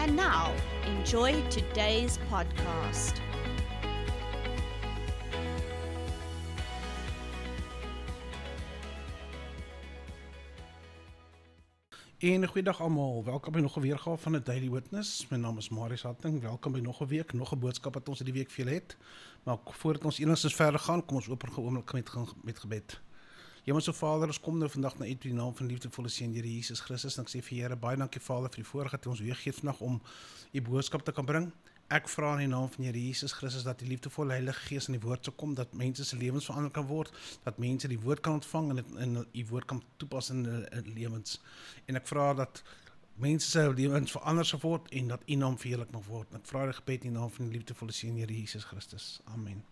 And 0.00 0.16
now, 0.16 0.54
enjoy 0.86 1.42
today's 1.50 2.18
podcast. 2.30 3.20
En 12.18 12.46
goeiedag 12.46 12.80
almal. 12.80 13.24
Welkom 13.24 13.52
by 13.52 13.58
nog 13.58 13.76
'n 13.76 13.80
weergawe 13.80 14.16
van 14.16 14.36
'n 14.36 14.42
Daily 14.44 14.70
Witness. 14.70 15.28
My 15.28 15.36
naam 15.36 15.58
is 15.58 15.68
Marius 15.68 16.02
Hatting. 16.02 16.40
Welkom 16.40 16.72
by 16.72 16.78
nog 16.78 17.00
'n 17.00 17.06
week, 17.06 17.32
nog 17.32 17.52
'n 17.52 17.58
boodskap 17.58 17.94
wat 17.94 18.08
ons 18.08 18.18
hierdie 18.18 18.38
week 18.38 18.50
vir 18.50 18.64
julle 18.64 18.76
het. 18.76 18.96
Maar 19.42 19.58
voordat 19.64 20.04
ons 20.04 20.18
enigstens 20.18 20.54
verder 20.54 20.80
gaan, 20.80 21.04
kom 21.04 21.16
ons 21.16 21.26
vir 21.26 21.36
'n 21.36 21.60
oomblik 21.60 21.92
met 21.92 22.10
met 22.42 22.58
gebed. 22.58 23.00
Hemelse 23.70 23.92
Vader, 23.92 24.26
ons 24.26 24.40
kom 24.42 24.56
nou 24.58 24.66
vandag 24.66 24.96
na 24.98 25.06
U 25.06 25.10
in 25.12 25.18
die 25.22 25.32
naam 25.36 25.52
van 25.54 25.68
liefdevolle 25.70 26.10
Seun 26.10 26.32
Here 26.34 26.48
Jesus 26.50 26.80
Christus 26.82 27.14
en 27.14 27.22
ek 27.22 27.28
sê 27.30 27.38
vir 27.46 27.60
Here 27.60 27.76
baie 27.78 27.98
dankie 28.00 28.18
Vader 28.18 28.50
vir 28.50 28.64
die 28.64 28.66
voorgesig 28.66 28.98
wat 28.98 29.06
ons 29.12 29.22
weer 29.22 29.38
gee 29.38 29.54
vandag 29.54 29.82
om 29.86 30.00
U 30.58 30.62
boodskap 30.66 31.04
te 31.06 31.14
kan 31.14 31.28
bring. 31.28 31.46
Ek 31.94 32.10
vra 32.10 32.32
in 32.34 32.42
die 32.42 32.50
naam 32.50 32.66
van 32.74 32.88
Here 32.88 32.98
Jesus 32.98 33.36
Christus 33.38 33.68
dat 33.68 33.78
die 33.78 33.86
liefdevolle 33.92 34.34
Heilige 34.34 34.66
Gees 34.66 34.90
in 34.90 34.98
die 34.98 35.02
woord 35.04 35.30
sal 35.30 35.38
kom 35.38 35.54
dat 35.54 35.78
mense 35.78 36.02
se 36.08 36.18
lewens 36.18 36.50
verander 36.50 36.74
kan 36.74 36.90
word, 36.90 37.14
dat 37.46 37.62
mense 37.62 37.94
die 37.94 38.02
woord 38.02 38.26
kan 38.26 38.40
ontvang 38.40 38.74
en 38.74 38.82
dit 38.82 38.94
in 39.06 39.16
u 39.22 39.48
woord 39.54 39.70
kan 39.70 39.86
toepas 40.02 40.34
in 40.34 40.44
hulle 40.50 40.86
lewens. 40.90 41.38
En 41.86 42.02
ek 42.02 42.10
vra 42.10 42.32
dat 42.42 42.64
mense 43.22 43.54
se 43.54 43.68
lewens 43.70 44.18
verander 44.18 44.50
sal 44.50 44.66
word 44.66 44.90
en 44.90 45.14
dat 45.14 45.22
u 45.30 45.38
naam 45.38 45.58
verheerlik 45.62 45.94
mag 45.94 46.10
word. 46.10 46.34
Ek 46.34 46.50
vra 46.50 46.66
dit 46.66 46.82
gebed 46.82 47.06
in 47.06 47.14
die 47.14 47.20
naam 47.20 47.30
van 47.38 47.46
die 47.46 47.60
liefdevolle 47.60 47.94
Seun 47.94 48.18
Here 48.18 48.34
Jesus 48.34 48.66
Christus. 48.66 49.20
Amen. 49.30 49.62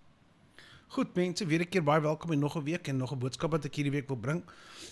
Goed 0.89 1.15
mense, 1.15 1.45
weer 1.47 1.61
'n 1.61 1.69
keer 1.69 1.83
baie 1.85 2.01
welkom 2.01 2.33
en 2.33 2.39
nog 2.39 2.57
'n 2.57 2.63
week 2.63 2.89
en 2.89 2.97
nog 2.97 3.13
'n 3.13 3.19
boodskap 3.19 3.51
wat 3.51 3.65
ek 3.65 3.75
hierdie 3.75 3.93
week 3.93 4.09
wil 4.09 4.17
bring. 4.17 4.43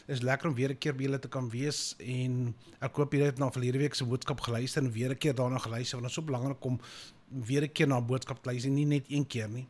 Is 0.07 0.21
lekker 0.21 0.49
om 0.49 0.55
weer 0.55 0.71
'n 0.71 0.79
keer 0.79 0.95
by 0.95 1.03
julle 1.03 1.19
te 1.19 1.29
kan 1.29 1.49
wees 1.51 1.95
en 1.99 2.55
ek 2.81 2.97
hoop 2.97 3.13
julle 3.13 3.25
het 3.25 3.39
na 3.39 3.51
verlede 3.51 3.79
week 3.79 3.95
se 3.95 4.05
boodskap 4.05 4.41
geluister 4.41 4.83
en 4.83 4.93
weer 4.93 5.11
'n 5.11 5.19
keer 5.19 5.35
daarna 5.35 5.59
geluister 5.59 5.99
want 5.99 6.03
dit 6.03 6.11
is 6.11 6.15
so 6.15 6.23
belangrik 6.23 6.65
om 6.65 6.81
weer 7.29 7.63
'n 7.63 7.73
keer 7.73 7.87
na 7.87 7.97
'n 7.97 8.07
boodskap 8.07 8.43
te 8.43 8.51
luister, 8.51 8.71
nie 8.71 8.85
net 8.85 9.05
een 9.09 9.27
keer 9.27 9.49
nie. 9.49 9.67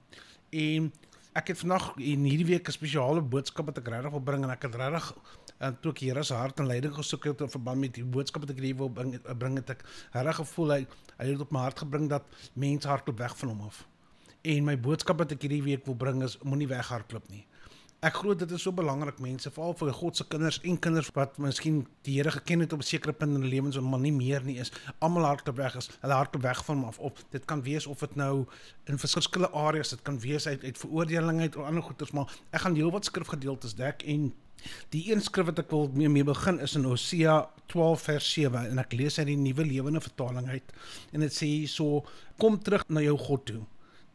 En 0.50 0.92
ek 1.32 1.46
het 1.46 1.58
vandag 1.58 1.94
en 1.96 2.24
hierdie 2.24 2.46
week 2.46 2.68
'n 2.68 2.72
spesiale 2.72 3.22
boodskap 3.22 3.66
wat 3.66 3.78
ek 3.78 3.88
regtig 3.88 4.10
wil 4.10 4.20
bring 4.20 4.42
en 4.42 4.50
ek 4.50 4.62
het 4.62 4.74
regtig 4.74 5.14
en 5.58 5.80
toe 5.80 5.92
ek 5.92 5.98
Here 5.98 6.22
se 6.22 6.34
hart 6.34 6.58
en 6.58 6.66
leiding 6.66 6.94
gesoek 6.94 7.24
het 7.24 7.40
in 7.40 7.50
verband 7.50 7.78
met 7.78 7.94
die 7.94 8.04
boodskap 8.04 8.42
wat 8.42 8.50
ek 8.50 8.58
hier 8.58 8.76
wil 8.76 8.90
bring, 8.90 9.22
bring 9.38 9.56
het 9.56 9.70
ek 9.70 9.84
regtig 10.12 10.36
gevoel 10.36 10.70
hy 10.70 10.86
hy 11.18 11.26
het 11.26 11.40
op 11.40 11.50
my 11.50 11.60
hart 11.60 11.78
gebring 11.78 12.08
dat 12.08 12.24
mense 12.52 12.88
hardloop 12.88 13.18
weg 13.18 13.38
van 13.38 13.48
hom 13.48 13.60
af. 13.60 13.86
En 14.46 14.62
my 14.62 14.76
boodskap 14.78 15.18
wat 15.18 15.32
ek 15.34 15.42
hierdie 15.42 15.64
week 15.64 15.86
wil 15.88 15.96
bring 15.98 16.20
is 16.22 16.36
moenie 16.46 16.68
weghardloop 16.70 17.24
nie. 17.32 17.42
Ek 18.06 18.20
glo 18.20 18.36
dit 18.38 18.50
is 18.54 18.62
so 18.62 18.70
belangrik 18.76 19.16
mense, 19.24 19.50
veral 19.50 19.72
vir 19.74 19.88
God 19.96 20.18
se 20.18 20.26
kinders 20.30 20.60
en 20.70 20.76
kinders 20.84 21.08
wat 21.16 21.40
miskien 21.42 21.80
die 22.06 22.18
Here 22.20 22.30
geken 22.30 22.62
het 22.62 22.76
op 22.76 22.84
'n 22.84 22.86
sekere 22.86 23.12
punt 23.12 23.34
in 23.34 23.40
hulle 23.40 23.54
lewens 23.54 23.76
en 23.76 23.88
maar 23.90 23.98
nie 23.98 24.12
meer 24.12 24.44
nie 24.44 24.58
is. 24.62 24.70
Almal 25.00 25.24
hardloop 25.24 25.56
weg 25.56 25.74
is. 25.76 25.90
Hulle 26.02 26.14
hardloop 26.14 26.42
weg 26.42 26.64
van 26.64 26.76
hom 26.76 26.84
af. 26.84 26.98
Of 26.98 27.24
dit 27.30 27.44
kan 27.44 27.62
wees 27.62 27.86
of 27.86 27.98
dit 27.98 28.14
nou 28.14 28.46
in 28.84 28.98
verskillende 28.98 29.52
areas, 29.52 29.88
dit 29.88 30.02
kan 30.02 30.20
wees 30.20 30.46
uit 30.46 30.64
uit 30.64 30.78
veroordeling 30.78 31.40
uit 31.40 31.56
of 31.56 31.64
ander 31.64 31.82
goeters, 31.82 32.12
maar 32.12 32.30
ek 32.50 32.60
gaan 32.60 32.74
heelwat 32.74 33.04
skrifgedeeltes 33.04 33.74
dek 33.74 34.02
en 34.02 34.32
die 34.90 35.12
een 35.12 35.20
skrif 35.20 35.46
wat 35.46 35.58
ek 35.58 35.70
wil 35.70 35.90
mee, 35.92 36.08
mee 36.08 36.24
begin 36.24 36.60
is 36.60 36.74
in 36.76 36.84
Hosea 36.84 37.48
12 37.66 38.02
vers 38.02 38.32
7 38.32 38.70
en 38.70 38.78
ek 38.78 38.92
lees 38.92 39.18
uit 39.18 39.26
die 39.26 39.36
nuwe 39.36 39.64
lewende 39.64 40.00
vertaling 40.00 40.48
uit 40.48 40.72
en 41.12 41.20
dit 41.20 41.32
sê 41.32 41.46
hierso 41.46 42.04
kom 42.38 42.62
terug 42.62 42.84
na 42.88 43.00
jou 43.00 43.18
God 43.18 43.44
toe 43.46 43.62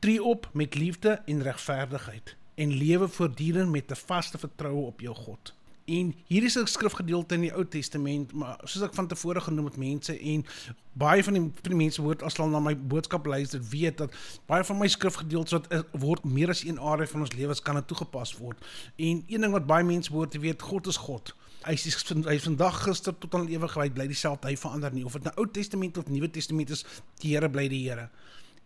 tree 0.01 0.23
op 0.23 0.50
met 0.53 0.75
liefde 0.75 1.22
en 1.25 1.41
regverdigheid 1.41 2.35
en 2.56 2.78
lewe 2.78 3.07
voortdurend 3.07 3.72
met 3.72 3.91
'n 3.91 3.95
vaste 3.95 4.38
vertroue 4.38 4.85
op 4.85 5.00
jou 5.00 5.16
God. 5.16 5.53
En 5.85 6.16
hier 6.25 6.44
is 6.44 6.57
'n 6.57 6.66
skrifgedeelte 6.66 7.34
in 7.34 7.41
die 7.41 7.53
Ou 7.53 7.67
Testament, 7.67 8.34
maar 8.34 8.59
soos 8.63 8.84
ek 8.84 8.94
van 8.94 9.07
tevore 9.07 9.41
genoem 9.41 9.66
het 9.66 9.78
mense 9.78 10.19
en 10.19 10.45
baie 10.94 11.23
van 11.23 11.34
die, 11.34 11.41
van 11.41 11.72
die 11.72 11.75
mense 11.75 12.01
word 12.01 12.23
as 12.23 12.38
hulle 12.38 12.50
na 12.50 12.59
my 12.59 12.78
boodskap 12.78 13.25
luister, 13.25 13.62
weet 13.69 13.97
dat 13.97 14.13
baie 14.45 14.63
van 14.63 14.78
my 14.78 14.88
skrifgedeeltes 14.88 15.51
wat 15.51 15.73
uh, 15.73 15.79
word 15.91 16.23
meer 16.23 16.50
as 16.50 16.63
een 16.63 16.79
area 16.79 17.07
van 17.07 17.19
ons 17.19 17.33
lewens 17.33 17.62
kan 17.62 17.75
dit 17.75 17.88
toegepas 17.88 18.38
word. 18.38 18.57
En 18.95 19.23
een 19.28 19.41
ding 19.41 19.51
wat 19.51 19.66
baie 19.66 19.83
mense 19.83 20.13
moet 20.13 20.33
weet, 20.33 20.62
God 20.62 20.88
is 20.88 20.97
God. 20.97 21.35
Hy 21.62 21.73
is 21.73 22.03
hy 22.09 22.33
is 22.33 22.44
vandag 22.44 22.83
gister 22.83 23.18
tot 23.18 23.35
aan 23.35 23.47
ewigheid 23.47 23.94
bly 23.94 24.07
dieselfde, 24.07 24.47
hy 24.47 24.57
verander 24.57 24.94
nie 24.94 25.06
of 25.06 25.13
dit 25.13 25.23
nou 25.23 25.33
Ou 25.38 25.51
Testament 25.51 25.97
of 25.97 26.07
Nuwe 26.07 26.29
Testament 26.29 26.69
is, 26.69 26.85
die 27.19 27.35
Here 27.35 27.50
bly 27.50 27.68
die 27.68 27.89
Here. 27.89 28.09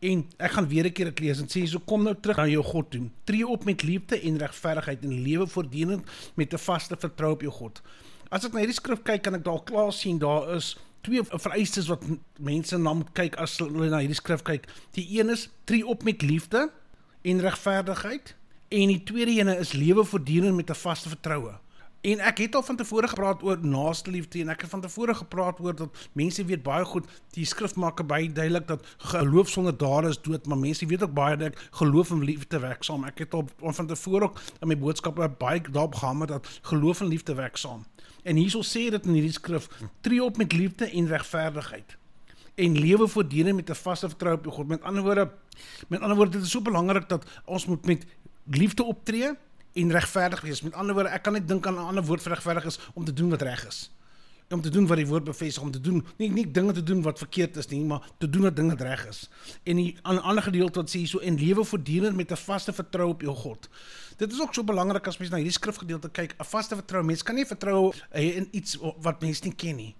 En 0.06 0.22
ek 0.38 0.52
gaan 0.56 0.68
weer 0.70 0.86
'n 0.86 0.92
keer 0.94 1.10
dit 1.12 1.20
lees 1.20 1.40
en 1.42 1.50
sê 1.50 1.66
so 1.68 1.80
kom 1.80 2.04
nou 2.04 2.16
terug 2.22 2.38
na 2.38 2.48
jou 2.48 2.64
God 2.64 2.92
toe. 2.92 3.10
Tree 3.24 3.48
op 3.48 3.66
met 3.66 3.84
liefde 3.84 4.20
en 4.22 4.38
regverdigheid 4.38 5.04
en 5.04 5.22
lewe 5.22 5.48
voortdurend 5.48 6.04
met 6.36 6.54
'n 6.54 6.58
vaste 6.58 6.96
vertroue 7.00 7.34
op 7.34 7.42
jou 7.42 7.54
God. 7.54 7.82
As 8.30 8.46
ek 8.46 8.54
na 8.54 8.60
hierdie 8.60 8.76
skrif 8.76 9.02
kyk, 9.02 9.22
kan 9.22 9.36
ek 9.36 9.44
daar 9.44 9.64
klaar 9.64 9.94
sien 9.94 10.18
daar 10.18 10.56
is 10.56 10.78
twee 11.02 11.22
vereistes 11.24 11.88
wat 11.88 12.04
mense 12.40 12.78
na 12.78 12.94
moet 12.94 13.12
kyk 13.14 13.36
as 13.36 13.58
hulle 13.58 13.90
na 13.90 14.02
hierdie 14.02 14.22
skrif 14.22 14.42
kyk. 14.42 14.68
Die 14.92 15.20
een 15.20 15.30
is 15.30 15.50
tree 15.64 15.86
op 15.86 16.04
met 16.04 16.22
liefde 16.22 16.72
en 17.22 17.42
regverdigheid 17.42 18.36
en 18.70 18.88
die 18.88 19.04
tweede 19.04 19.32
ene 19.32 19.58
is 19.58 19.74
lewe 19.74 20.04
voortdurend 20.04 20.56
met 20.56 20.70
'n 20.70 20.74
vaste 20.74 21.10
vertroue. 21.10 21.54
En 22.06 22.20
ek 22.22 22.38
het 22.38 22.56
al 22.56 22.62
van 22.64 22.76
tevore 22.78 23.08
gepraat 23.08 23.44
oor 23.44 23.58
naaste 23.66 24.12
liefde 24.14 24.44
en 24.44 24.52
ek 24.54 24.62
het 24.62 24.70
van 24.70 24.82
tevore 24.82 25.14
gepraat 25.18 25.60
oor 25.60 25.76
dat 25.76 26.02
mense 26.14 26.44
weet 26.46 26.62
baie 26.64 26.86
goed 26.86 27.08
die 27.34 27.46
skrif 27.50 27.74
maak 27.82 28.04
baie 28.06 28.28
duidelik 28.30 28.68
dat 28.68 28.86
geloof 28.98 29.50
sonder 29.50 29.74
dade 29.78 30.12
is 30.14 30.20
dood, 30.22 30.46
maar 30.46 30.58
mense 30.58 30.86
weet 30.86 31.04
ook 31.04 31.16
baie 31.18 31.38
dat 31.38 31.58
geloof 31.80 32.12
en 32.14 32.22
liefde 32.24 32.60
werk 32.62 32.84
saam. 32.86 33.08
Ek 33.10 33.24
het 33.24 33.34
al 33.34 33.48
van 33.60 33.88
tevore 33.90 34.30
ook 34.30 34.38
in 34.62 34.70
my 34.70 34.78
boodskappe 34.78 35.30
baie 35.40 35.62
daarop 35.66 35.96
gehamer 35.96 36.28
dat 36.28 36.50
geloof 36.70 37.02
en 37.02 37.10
liefde 37.10 37.34
werk 37.34 37.58
saam. 37.58 37.86
En 38.24 38.38
hierso 38.38 38.62
sê 38.62 38.86
dit 38.94 39.06
in 39.06 39.18
hierdie 39.18 39.34
skrif: 39.34 39.66
tree 40.02 40.24
op 40.24 40.38
met 40.38 40.54
liefde 40.54 40.86
en 40.86 41.08
regverdigheid 41.08 41.98
en 42.56 42.78
lewe 42.80 43.08
voortdurend 43.08 43.56
met 43.56 43.70
'n 43.70 43.82
vaste 43.82 44.10
vertroue 44.10 44.38
op 44.38 44.48
God. 44.48 44.68
Met 44.68 44.84
ander 44.84 45.04
woorde, 45.04 45.32
met 45.88 46.00
ander 46.00 46.18
woorde, 46.18 46.38
dit 46.38 46.46
is 46.46 46.52
so 46.52 46.62
belangrik 46.62 47.10
dat 47.10 47.26
ons 47.46 47.66
moet 47.66 47.86
met 47.86 48.06
liefde 48.46 48.84
optree 48.84 49.34
en 49.76 49.92
regverdig 49.92 50.42
wees. 50.42 50.62
Met 50.62 50.74
ander 50.74 50.96
woorde, 50.96 51.12
ek 51.12 51.26
kan 51.28 51.36
net 51.36 51.48
dink 51.48 51.68
aan 51.68 51.76
'n 51.76 51.92
ander 51.92 52.04
woord 52.04 52.22
vir 52.22 52.34
regverdig 52.34 52.66
is 52.66 52.80
om 52.94 53.06
te 53.06 53.14
doen 53.14 53.30
wat 53.30 53.42
reg 53.42 53.68
is. 53.68 53.92
Om 54.50 54.62
te 54.62 54.70
doen 54.70 54.88
wat 54.88 54.98
die 54.98 55.08
woord 55.08 55.24
bevestig, 55.24 55.64
om 55.64 55.72
te 55.72 55.82
doen 55.82 56.06
nie 56.18 56.30
nie 56.30 56.52
dinge 56.52 56.72
te 56.72 56.84
doen 56.84 57.02
wat 57.02 57.18
verkeerd 57.18 57.58
is 57.58 57.68
nie, 57.68 57.84
maar 57.84 58.08
te 58.18 58.30
doen 58.30 58.42
wat 58.42 58.56
dinge 58.56 58.76
reg 58.76 59.08
is. 59.08 59.30
En 59.64 59.78
'n 59.78 60.20
ander 60.22 60.44
gedeelte 60.44 60.80
wat 60.80 60.96
sê 60.96 61.06
so 61.06 61.20
en 61.20 61.36
lewe 61.36 61.64
voortdurend 61.64 62.16
met 62.16 62.32
'n 62.32 62.36
vaste 62.36 62.74
vertroue 62.74 63.12
op 63.12 63.22
jou 63.22 63.36
God. 63.36 63.70
Dit 64.18 64.32
is 64.32 64.42
ook 64.42 64.54
so 64.54 64.64
belangrik 64.64 65.08
as 65.08 65.18
mens 65.18 65.32
na 65.32 65.38
hierdie 65.38 65.54
skrifgedeelte 65.54 66.10
kyk, 66.10 66.36
'n 66.40 66.44
vaste 66.44 66.76
vertroue. 66.76 67.04
Mens 67.04 67.24
kan 67.24 67.36
nie 67.36 67.46
vertrou 67.46 67.94
in 68.12 68.48
iets 68.52 68.78
wat 69.02 69.22
mens 69.22 69.42
nie 69.42 69.56
ken 69.56 69.76
nie. 69.76 69.96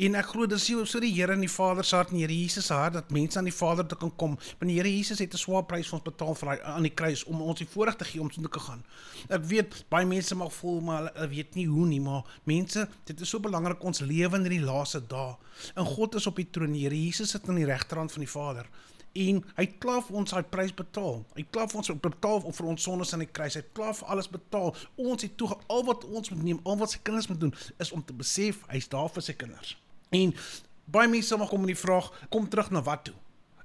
En 0.00 0.14
ek 0.16 0.30
glo 0.32 0.46
dis 0.48 0.64
so 0.64 1.00
die 1.02 1.10
Here 1.12 1.34
en 1.36 1.42
die 1.44 1.50
Vader 1.52 1.84
se 1.84 1.92
hart 1.98 2.08
en 2.08 2.16
die 2.16 2.22
Here 2.22 2.32
Jesus 2.32 2.70
se 2.70 2.72
hart 2.72 2.94
dat 2.96 3.10
mense 3.12 3.36
aan 3.36 3.44
die 3.44 3.52
Vader 3.52 3.84
toe 3.84 3.98
kan 4.00 4.12
kom. 4.16 4.36
Want 4.56 4.70
die 4.70 4.78
Here 4.78 4.88
Jesus 4.88 5.18
het 5.20 5.34
'n 5.34 5.36
swaar 5.36 5.66
prys 5.68 5.90
vir 5.90 5.98
ons 5.98 6.06
betaal 6.08 6.34
vir 6.34 6.62
aan 6.64 6.86
die 6.88 6.94
kruis 7.00 7.24
om 7.24 7.42
ons 7.42 7.58
die 7.58 7.68
voorreg 7.68 7.96
te 7.96 8.04
gee 8.04 8.20
om 8.20 8.30
te 8.30 8.48
kan 8.48 8.62
gaan. 8.62 8.84
Ek 9.28 9.44
weet 9.44 9.84
baie 9.90 10.06
mense 10.06 10.34
mag 10.34 10.52
voel 10.52 10.80
maar 10.80 11.12
hulle 11.12 11.28
weet 11.28 11.54
nie 11.54 11.66
hoe 11.66 11.86
nie, 11.86 12.00
maar 12.00 12.24
mense, 12.44 12.88
dit 13.04 13.20
is 13.20 13.28
so 13.28 13.40
belangrik 13.40 13.84
ons 13.84 14.00
lewe 14.00 14.36
in 14.36 14.42
hierdie 14.42 14.64
laaste 14.64 15.06
dae. 15.06 15.36
En 15.76 15.84
God 15.84 16.14
is 16.14 16.26
op 16.26 16.36
die 16.36 16.50
troon. 16.50 16.72
Die 16.72 16.80
Here 16.80 16.96
Jesus 16.96 17.30
sit 17.30 17.48
aan 17.48 17.56
die 17.56 17.66
regterhand 17.66 18.12
van 18.12 18.20
die 18.20 18.32
Vader 18.32 18.66
en 19.12 19.42
hy 19.56 19.64
het 19.66 19.78
klaar 19.82 20.02
vir 20.06 20.16
ons 20.16 20.30
daai 20.30 20.42
prys 20.42 20.72
betaal. 20.72 21.24
Hy 21.34 21.42
het 21.42 21.50
klaar 21.50 21.68
vir 21.68 21.78
ons 21.78 21.90
betaal 21.90 22.40
vir 22.40 22.66
ons 22.66 22.82
sondes 22.82 23.12
aan 23.12 23.24
die 23.24 23.26
kruis. 23.26 23.54
Hy 23.54 23.60
het 23.60 23.72
klaar 23.74 23.94
vir 23.94 24.08
alles 24.08 24.30
betaal. 24.30 24.74
Ons 24.96 25.22
het 25.22 25.36
toe 25.36 25.48
al 25.66 25.84
wat 25.84 26.04
ons 26.04 26.30
moet 26.30 26.42
neem, 26.42 26.60
al 26.64 26.78
wat 26.78 26.90
sy 26.90 27.00
kinders 27.02 27.28
moet 27.28 27.40
doen 27.40 27.54
is 27.78 27.92
om 27.92 28.04
te 28.04 28.12
besef 28.12 28.64
hy's 28.70 28.88
daar 28.88 29.10
vir 29.10 29.22
sy 29.22 29.32
kinders. 29.32 29.76
En 30.10 30.34
baie 30.90 31.08
mense 31.08 31.36
mag 31.36 31.48
kom 31.48 31.66
met 31.66 31.74
die 31.74 31.82
vraag, 31.82 32.10
kom 32.28 32.48
terug 32.48 32.70
na 32.70 32.82
wat 32.82 33.04
toe? 33.04 33.14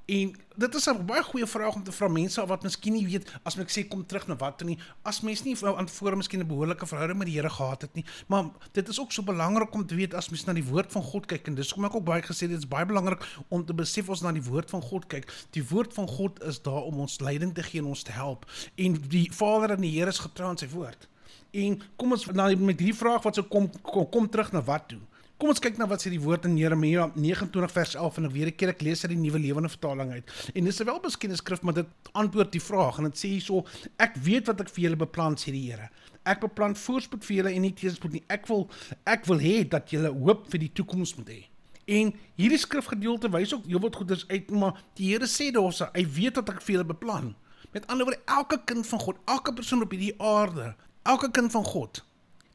En 0.05 0.35
dit 0.55 0.75
is 0.75 0.85
'n 0.89 1.05
baie 1.05 1.23
goeie 1.23 1.47
vraag 1.47 1.75
om 1.75 1.83
te 1.83 1.91
vra 1.91 2.07
mense 2.07 2.45
wat 2.45 2.63
miskien 2.63 2.93
nie 2.93 3.05
weet 3.05 3.39
as 3.43 3.57
ek 3.57 3.69
sê 3.69 3.87
kom 3.87 4.05
terug 4.05 4.27
na 4.27 4.35
wat 4.35 4.57
toe 4.57 4.67
nie, 4.67 4.77
as 5.01 5.21
mens 5.21 5.43
nie 5.43 5.55
voor 5.57 6.17
miskien 6.17 6.39
'n 6.39 6.47
behoorlike 6.47 6.85
verhouding 6.85 7.17
met 7.17 7.27
die 7.27 7.35
Here 7.35 7.49
gehad 7.49 7.81
het 7.81 7.93
nie. 7.93 8.05
Maar 8.27 8.45
dit 8.71 8.87
is 8.87 8.99
ook 8.99 9.11
so 9.11 9.23
belangrik 9.23 9.73
om 9.73 9.85
te 9.85 9.95
weet 9.95 10.13
as 10.13 10.29
mens 10.29 10.45
na 10.45 10.53
die 10.53 10.63
woord 10.63 10.91
van 10.91 11.03
God 11.03 11.25
kyk 11.25 11.47
en 11.47 11.55
dis 11.55 11.73
kom 11.73 11.85
ek 11.85 11.95
ook 11.95 12.03
baie 12.03 12.21
gesê 12.21 12.47
dit 12.47 12.57
is 12.57 12.67
baie 12.67 12.85
belangrik 12.85 13.43
om 13.47 13.65
te 13.65 13.73
besef 13.73 14.09
ons 14.09 14.21
na 14.21 14.31
die 14.31 14.43
woord 14.43 14.69
van 14.69 14.81
God 14.81 15.07
kyk. 15.07 15.33
Die 15.51 15.67
woord 15.67 15.93
van 15.93 16.07
God 16.07 16.43
is 16.43 16.61
daar 16.61 16.83
om 16.83 16.99
ons 16.99 17.19
leiding 17.19 17.53
te 17.53 17.63
gee 17.63 17.81
en 17.81 17.87
ons 17.87 18.03
te 18.03 18.11
help. 18.11 18.45
En 18.75 18.93
die 18.93 19.31
Vader 19.31 19.71
en 19.71 19.81
die 19.81 19.99
Here 19.99 20.09
is 20.09 20.19
getrou 20.19 20.49
aan 20.49 20.57
sy 20.57 20.67
woord. 20.67 21.07
En 21.51 21.81
kom 21.95 22.11
ons 22.11 22.25
nou 22.25 22.55
met 22.55 22.79
hierdie 22.79 22.97
vraag 22.97 23.23
wat 23.23 23.35
sou 23.35 23.47
kom, 23.47 23.71
kom 23.81 24.09
kom 24.09 24.29
terug 24.29 24.51
na 24.51 24.61
wat 24.61 24.87
toe? 24.87 24.99
Kom 25.35 25.49
ons 25.51 25.59
kyk 25.59 25.75
na 25.75 25.83
wat 25.91 25.99
sê 25.99 26.07
die 26.13 26.21
woord 26.23 26.45
in 26.47 26.53
Jeremia 26.55 27.09
29 27.11 27.71
vers 27.73 27.93
11 27.99 28.17
en 28.21 28.27
ek 28.29 28.31
weer 28.31 28.47
'n 28.47 28.55
keer 28.55 28.69
ek 28.71 28.81
lees 28.87 29.03
uit 29.03 29.11
die 29.11 29.19
nuwe 29.19 29.39
lewende 29.39 29.67
vertaling 29.67 30.11
uit. 30.15 30.31
En 30.55 30.63
dis 30.63 30.79
'n 30.79 30.85
welbeskikte 30.85 31.35
skrif, 31.35 31.61
maar 31.61 31.73
dit 31.73 31.87
antwoord 32.13 32.51
die 32.51 32.61
vraag 32.61 32.99
en 32.99 33.03
dit 33.03 33.17
sê 33.17 33.27
hierso: 33.35 33.65
Ek 33.99 34.15
weet 34.15 34.47
wat 34.47 34.61
ek 34.61 34.69
vir 34.69 34.83
julle 34.83 34.95
beplan 34.95 35.35
sê 35.35 35.51
die 35.51 35.71
Here. 35.71 35.89
Ek 36.23 36.39
beplan 36.39 36.73
voorspoed 36.75 37.25
vir 37.25 37.35
julle 37.35 37.51
en 37.51 37.61
nie 37.61 37.73
teenspoed 37.73 38.13
nie. 38.13 38.23
Ek 38.29 38.47
wil 38.47 38.69
ek 39.05 39.25
wil 39.25 39.39
hê 39.39 39.67
dat 39.67 39.89
julle 39.89 40.07
hoop 40.07 40.47
vir 40.49 40.59
die 40.59 40.71
toekoms 40.73 41.17
moet 41.17 41.27
hê. 41.27 41.43
En 41.85 42.13
hierdie 42.37 42.57
skrifgedeelte 42.57 43.29
wys 43.29 43.53
ook 43.53 43.65
heelwat 43.65 43.95
goeders 43.95 44.25
uit, 44.29 44.51
maar 44.51 44.81
die 44.95 45.11
Here 45.11 45.27
sê 45.27 45.51
daarso, 45.51 45.89
hy 45.93 46.05
weet 46.05 46.35
wat 46.35 46.49
ek 46.49 46.61
vir 46.61 46.75
julle 46.75 46.87
beplan. 46.93 47.35
Met 47.73 47.85
ander 47.87 48.05
woorde, 48.05 48.21
elke 48.25 48.63
kind 48.65 48.87
van 48.87 48.99
God, 48.99 49.17
elke 49.25 49.53
persoon 49.53 49.81
op 49.81 49.91
hierdie 49.91 50.15
aarde, 50.17 50.75
elke 51.03 51.29
kind 51.29 51.51
van 51.51 51.65
God, 51.65 52.05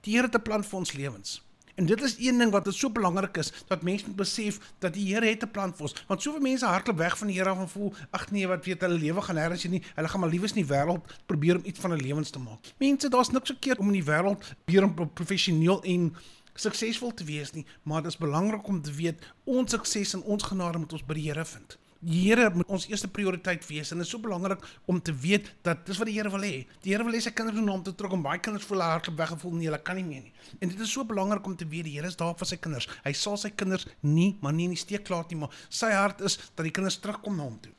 die 0.01 0.17
Here 0.17 0.27
het 0.27 0.35
'n 0.35 0.43
plan 0.43 0.65
vir 0.65 0.79
ons 0.79 0.93
lewens. 0.93 1.50
En 1.81 1.87
dit 1.87 2.03
is 2.03 2.17
een 2.19 2.39
ding 2.39 2.51
wat 2.53 2.65
dit 2.65 2.75
so 2.75 2.91
belangrik 2.91 3.37
is 3.37 3.53
dat 3.67 3.83
mense 3.83 4.05
moet 4.07 4.17
besef 4.17 4.59
dat 4.79 4.93
die 4.95 5.15
Here 5.15 5.27
het 5.27 5.43
'n 5.43 5.51
plan 5.51 5.73
vir 5.73 5.83
ons. 5.83 6.05
Want 6.07 6.23
soveel 6.23 6.41
mense 6.41 6.67
hardloop 6.67 6.97
weg 6.97 7.19
van 7.19 7.27
die 7.27 7.37
Here 7.37 7.51
af 7.51 7.59
en 7.59 7.69
voel, 7.69 7.95
ag 8.11 8.31
nee, 8.31 8.49
wat 8.49 8.65
weet 8.65 8.81
hulle 8.81 8.99
lewe 8.99 9.23
gaan 9.23 9.37
nêrens 9.37 9.69
nie. 9.69 9.83
Hulle 9.95 10.09
gaan 10.09 10.21
maar 10.21 10.29
liewes 10.29 10.53
in 10.53 10.67
die 10.67 10.75
wêreld 10.75 11.17
probeer 11.27 11.57
om 11.57 11.65
iets 11.65 11.81
van 11.81 11.91
hulle 11.91 12.03
lewens 12.03 12.31
te 12.31 12.39
maak. 12.39 12.59
Mense, 12.79 13.09
daar's 13.09 13.31
niks 13.31 13.51
verkeerd 13.51 13.79
om 13.79 13.87
in 13.87 13.93
die 13.93 14.05
wêreld 14.05 14.45
probeer 14.65 14.85
om 14.85 15.13
professioneel 15.13 15.83
en 15.83 16.17
suksesvol 16.55 17.15
te 17.15 17.25
wees 17.25 17.53
nie, 17.53 17.67
maar 17.83 18.03
dit 18.03 18.11
is 18.11 18.19
belangrik 18.19 18.67
om 18.67 18.83
te 18.83 18.93
weet 18.93 19.33
ons 19.45 19.71
sukses 19.71 20.15
en 20.15 20.23
ons 20.23 20.43
genade 20.43 20.79
moet 20.79 20.93
ons 20.93 21.05
by 21.05 21.15
die 21.15 21.29
Here 21.31 21.45
vind. 21.45 21.79
Die 22.01 22.23
Here 22.25 22.49
moet 22.55 22.71
ons 22.73 22.87
eerste 22.89 23.11
prioriteit 23.13 23.67
wees 23.69 23.91
en 23.93 24.01
dit 24.01 24.07
is 24.07 24.13
so 24.15 24.23
belangrik 24.25 24.63
om 24.89 25.03
te 25.05 25.13
weet 25.13 25.51
dat 25.67 25.83
dis 25.85 25.99
wat 26.01 26.09
die 26.09 26.15
Here 26.17 26.31
wil 26.33 26.47
hê. 26.47 26.63
Die 26.81 26.95
Here 26.95 27.05
wil 27.05 27.13
hê 27.13 27.21
sy 27.21 27.33
kinders 27.37 27.59
moet 27.59 27.67
na 27.67 27.75
hom 27.75 27.83
toe 27.85 27.93
trek 27.99 28.15
om 28.17 28.23
baie 28.25 28.41
kinders 28.41 28.65
voel 28.65 28.81
hardloop 28.87 29.19
weggevoel 29.21 29.59
nee, 29.59 29.69
hulle 29.69 29.81
kan 29.85 30.01
nie 30.01 30.07
meer 30.07 30.23
nie. 30.25 30.33
En 30.65 30.73
dit 30.73 30.81
is 30.81 30.95
so 30.97 31.05
belangrik 31.05 31.45
om 31.45 31.59
te 31.61 31.69
weet 31.69 31.85
die 31.91 31.99
Here 31.99 32.09
is 32.09 32.17
daar 32.17 32.33
vir 32.41 32.49
sy 32.49 32.57
kinders. 32.57 32.89
Hy 33.05 33.13
sal 33.13 33.37
sy 33.43 33.53
kinders 33.53 33.85
nie 34.01 34.31
maar 34.41 34.57
nie 34.57 34.71
in 34.71 34.73
die 34.79 34.81
steek 34.81 35.13
laat 35.13 35.29
nie, 35.29 35.43
maar 35.43 35.53
sy 35.69 35.93
hart 35.93 36.25
is 36.25 36.39
dat 36.55 36.65
die 36.65 36.73
kinders 36.73 36.97
terugkom 37.05 37.37
na 37.37 37.51
hom 37.51 37.61
toe. 37.61 37.75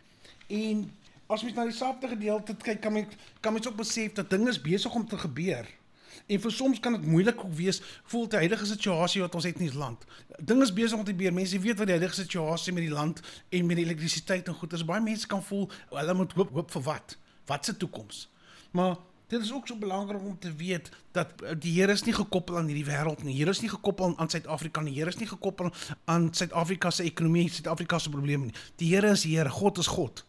En 0.53 0.85
as 1.31 1.41
mens 1.47 1.57
na 1.57 1.65
die 1.65 1.77
saapte 1.79 2.13
gedeelte 2.13 2.53
kyk, 2.61 2.81
kan 2.83 2.93
mens 2.93 3.17
kan 3.41 3.57
mens 3.57 3.65
ook 3.71 3.81
besef 3.81 4.13
dat 4.21 4.29
dinge 4.29 4.53
besig 4.61 4.93
om 4.93 5.07
te 5.07 5.17
gebeur. 5.17 5.65
En 6.27 6.41
vir 6.41 6.51
soms 6.51 6.79
kan 6.79 6.93
dit 6.97 7.05
moeilik 7.05 7.43
ook 7.43 7.53
wees 7.53 7.81
voel 8.03 8.27
die 8.27 8.37
huidige 8.37 8.65
situasie 8.65 9.21
wat 9.21 9.35
ons 9.35 9.47
het 9.47 9.59
in 9.59 9.67
die 9.69 9.77
land. 9.77 10.05
Dinge 10.39 10.63
is 10.63 10.73
besig 10.73 10.97
om 10.97 11.03
te 11.03 11.11
gebeur. 11.11 11.33
Mense 11.33 11.59
weet 11.59 11.77
wat 11.77 11.87
die 11.87 11.97
huidige 11.97 12.21
situasie 12.21 12.73
met 12.73 12.83
die 12.83 12.93
land 12.93 13.21
en 13.49 13.65
met 13.65 13.75
die 13.75 13.85
elektrisiteit 13.85 14.47
en 14.47 14.53
goed 14.53 14.73
is. 14.73 14.85
Baie 14.85 15.01
mense 15.01 15.27
kan 15.27 15.43
voel 15.43 15.69
hulle 15.89 16.13
moet 16.13 16.33
hoop 16.33 16.51
hoop 16.55 16.71
vir 16.71 16.85
wat? 16.87 17.17
Wat 17.45 17.65
se 17.65 17.77
toekoms? 17.77 18.29
Maar 18.71 18.95
dit 19.27 19.41
is 19.41 19.53
ook 19.53 19.67
so 19.67 19.75
belangrik 19.75 20.21
om 20.21 20.39
te 20.39 20.55
weet 20.55 20.89
dat 21.11 21.31
die 21.59 21.79
Here 21.79 21.91
is 21.91 22.03
nie 22.03 22.13
gekoppel 22.13 22.57
aan 22.57 22.67
hierdie 22.67 22.87
wêreld 22.87 23.23
nie. 23.23 23.33
Die 23.33 23.43
Here 23.43 23.51
is 23.51 23.61
nie 23.61 23.69
gekoppel 23.71 24.17
aan 24.17 24.29
Suid-Afrika 24.29 24.81
nie. 24.81 24.91
Die 24.91 24.99
Here 24.99 25.13
is 25.13 25.19
nie 25.19 25.27
gekoppel 25.27 25.71
aan 26.05 26.33
Suid-Afrika 26.33 26.91
se 26.91 27.03
ekonomie, 27.03 27.49
Suid-Afrika 27.49 27.99
se 27.99 28.09
probleme 28.09 28.49
nie. 28.49 28.55
Die 28.75 28.91
Here 28.95 29.11
is 29.11 29.23
Here. 29.23 29.49
God 29.49 29.77
is 29.77 29.87
God. 29.87 30.25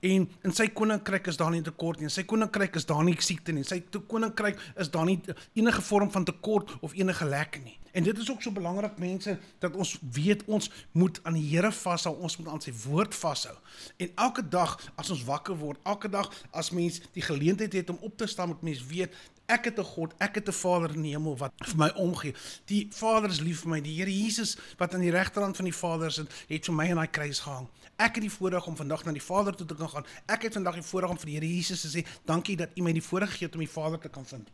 En 0.00 0.28
in 0.42 0.54
sy 0.56 0.68
koninkryk 0.72 1.28
is 1.28 1.36
daar 1.36 1.52
nie 1.52 1.62
tekort 1.64 2.00
nie. 2.00 2.08
In 2.08 2.14
sy 2.14 2.24
koninkryk 2.28 2.78
is 2.80 2.86
daar 2.88 3.04
nie 3.04 3.16
siekte 3.20 3.52
nie. 3.52 3.64
In 3.66 3.68
sy 3.68 3.82
koninkryk 4.08 4.60
is 4.80 4.90
daar 4.92 5.04
nie 5.08 5.18
enige 5.58 5.82
vorm 5.84 6.10
van 6.10 6.24
tekort 6.24 6.72
of 6.80 6.96
enige 6.96 7.28
lek 7.28 7.60
nie. 7.64 7.76
En 7.92 8.02
dit 8.06 8.18
is 8.18 8.30
ook 8.30 8.42
so 8.42 8.52
belangrik 8.54 8.98
mense 8.98 9.38
dat 9.58 9.74
ons 9.74 9.98
weet 10.12 10.44
ons 10.46 10.70
moet 10.92 11.20
aan 11.22 11.34
die 11.34 11.48
Here 11.50 11.72
vashou, 11.74 12.14
ons 12.22 12.36
moet 12.38 12.48
aan 12.48 12.62
sy 12.62 12.72
woord 12.84 13.14
vashou. 13.14 13.56
En 13.98 14.12
elke 14.14 14.44
dag 14.48 14.76
as 14.94 15.10
ons 15.10 15.24
wakker 15.26 15.58
word, 15.58 15.80
elke 15.82 16.08
dag 16.08 16.30
as 16.50 16.70
mens 16.70 17.00
die 17.16 17.24
geleentheid 17.26 17.74
het 17.74 17.90
om 17.90 17.98
op 18.06 18.16
te 18.16 18.30
staan, 18.30 18.54
moet 18.54 18.62
mens 18.62 18.84
weet 18.86 19.16
ek 19.50 19.64
het 19.64 19.78
'n 19.78 19.84
God, 19.84 20.14
ek 20.18 20.34
het 20.34 20.48
'n 20.48 20.52
Vader 20.52 20.94
in 20.94 21.02
die 21.02 21.12
hemel 21.12 21.36
wat 21.36 21.52
vir 21.58 21.76
my 21.76 21.90
omgee. 21.96 22.34
Die 22.66 22.88
Vader 22.90 23.30
is 23.30 23.40
lief 23.40 23.60
vir 23.60 23.70
my. 23.70 23.80
Die 23.80 23.96
Here 23.96 24.10
Jesus 24.10 24.56
wat 24.78 24.94
aan 24.94 25.00
die 25.00 25.10
regterhand 25.10 25.56
van 25.56 25.64
die 25.64 25.74
Vader 25.74 26.10
sit, 26.12 26.32
het 26.48 26.64
vir 26.64 26.74
my 26.74 26.90
aan 26.90 26.96
daai 26.96 27.10
kruis 27.10 27.40
gehang. 27.40 27.68
Ek 27.96 28.14
het 28.14 28.22
die 28.22 28.30
voorreg 28.30 28.66
om 28.66 28.76
vandag 28.76 29.04
na 29.04 29.12
die 29.12 29.22
Vader 29.22 29.54
toe 29.54 29.66
te 29.66 29.74
kan 29.74 29.88
gaan. 29.88 30.06
Ek 30.26 30.42
het 30.42 30.52
vandag 30.52 30.74
die 30.74 30.82
voorreg 30.82 31.10
om 31.10 31.18
vir 31.18 31.26
die 31.26 31.34
Here 31.34 31.54
Jesus 31.54 31.80
te 31.80 31.88
sê, 31.88 32.06
"Dankie 32.24 32.56
dat 32.56 32.68
U 32.76 32.82
my 32.82 32.92
die 32.92 33.02
voorreg 33.02 33.30
gegee 33.30 33.46
het 33.46 33.54
om 33.54 33.60
die 33.60 33.70
Vader 33.70 33.98
te 33.98 34.08
kan 34.08 34.26
vind." 34.26 34.48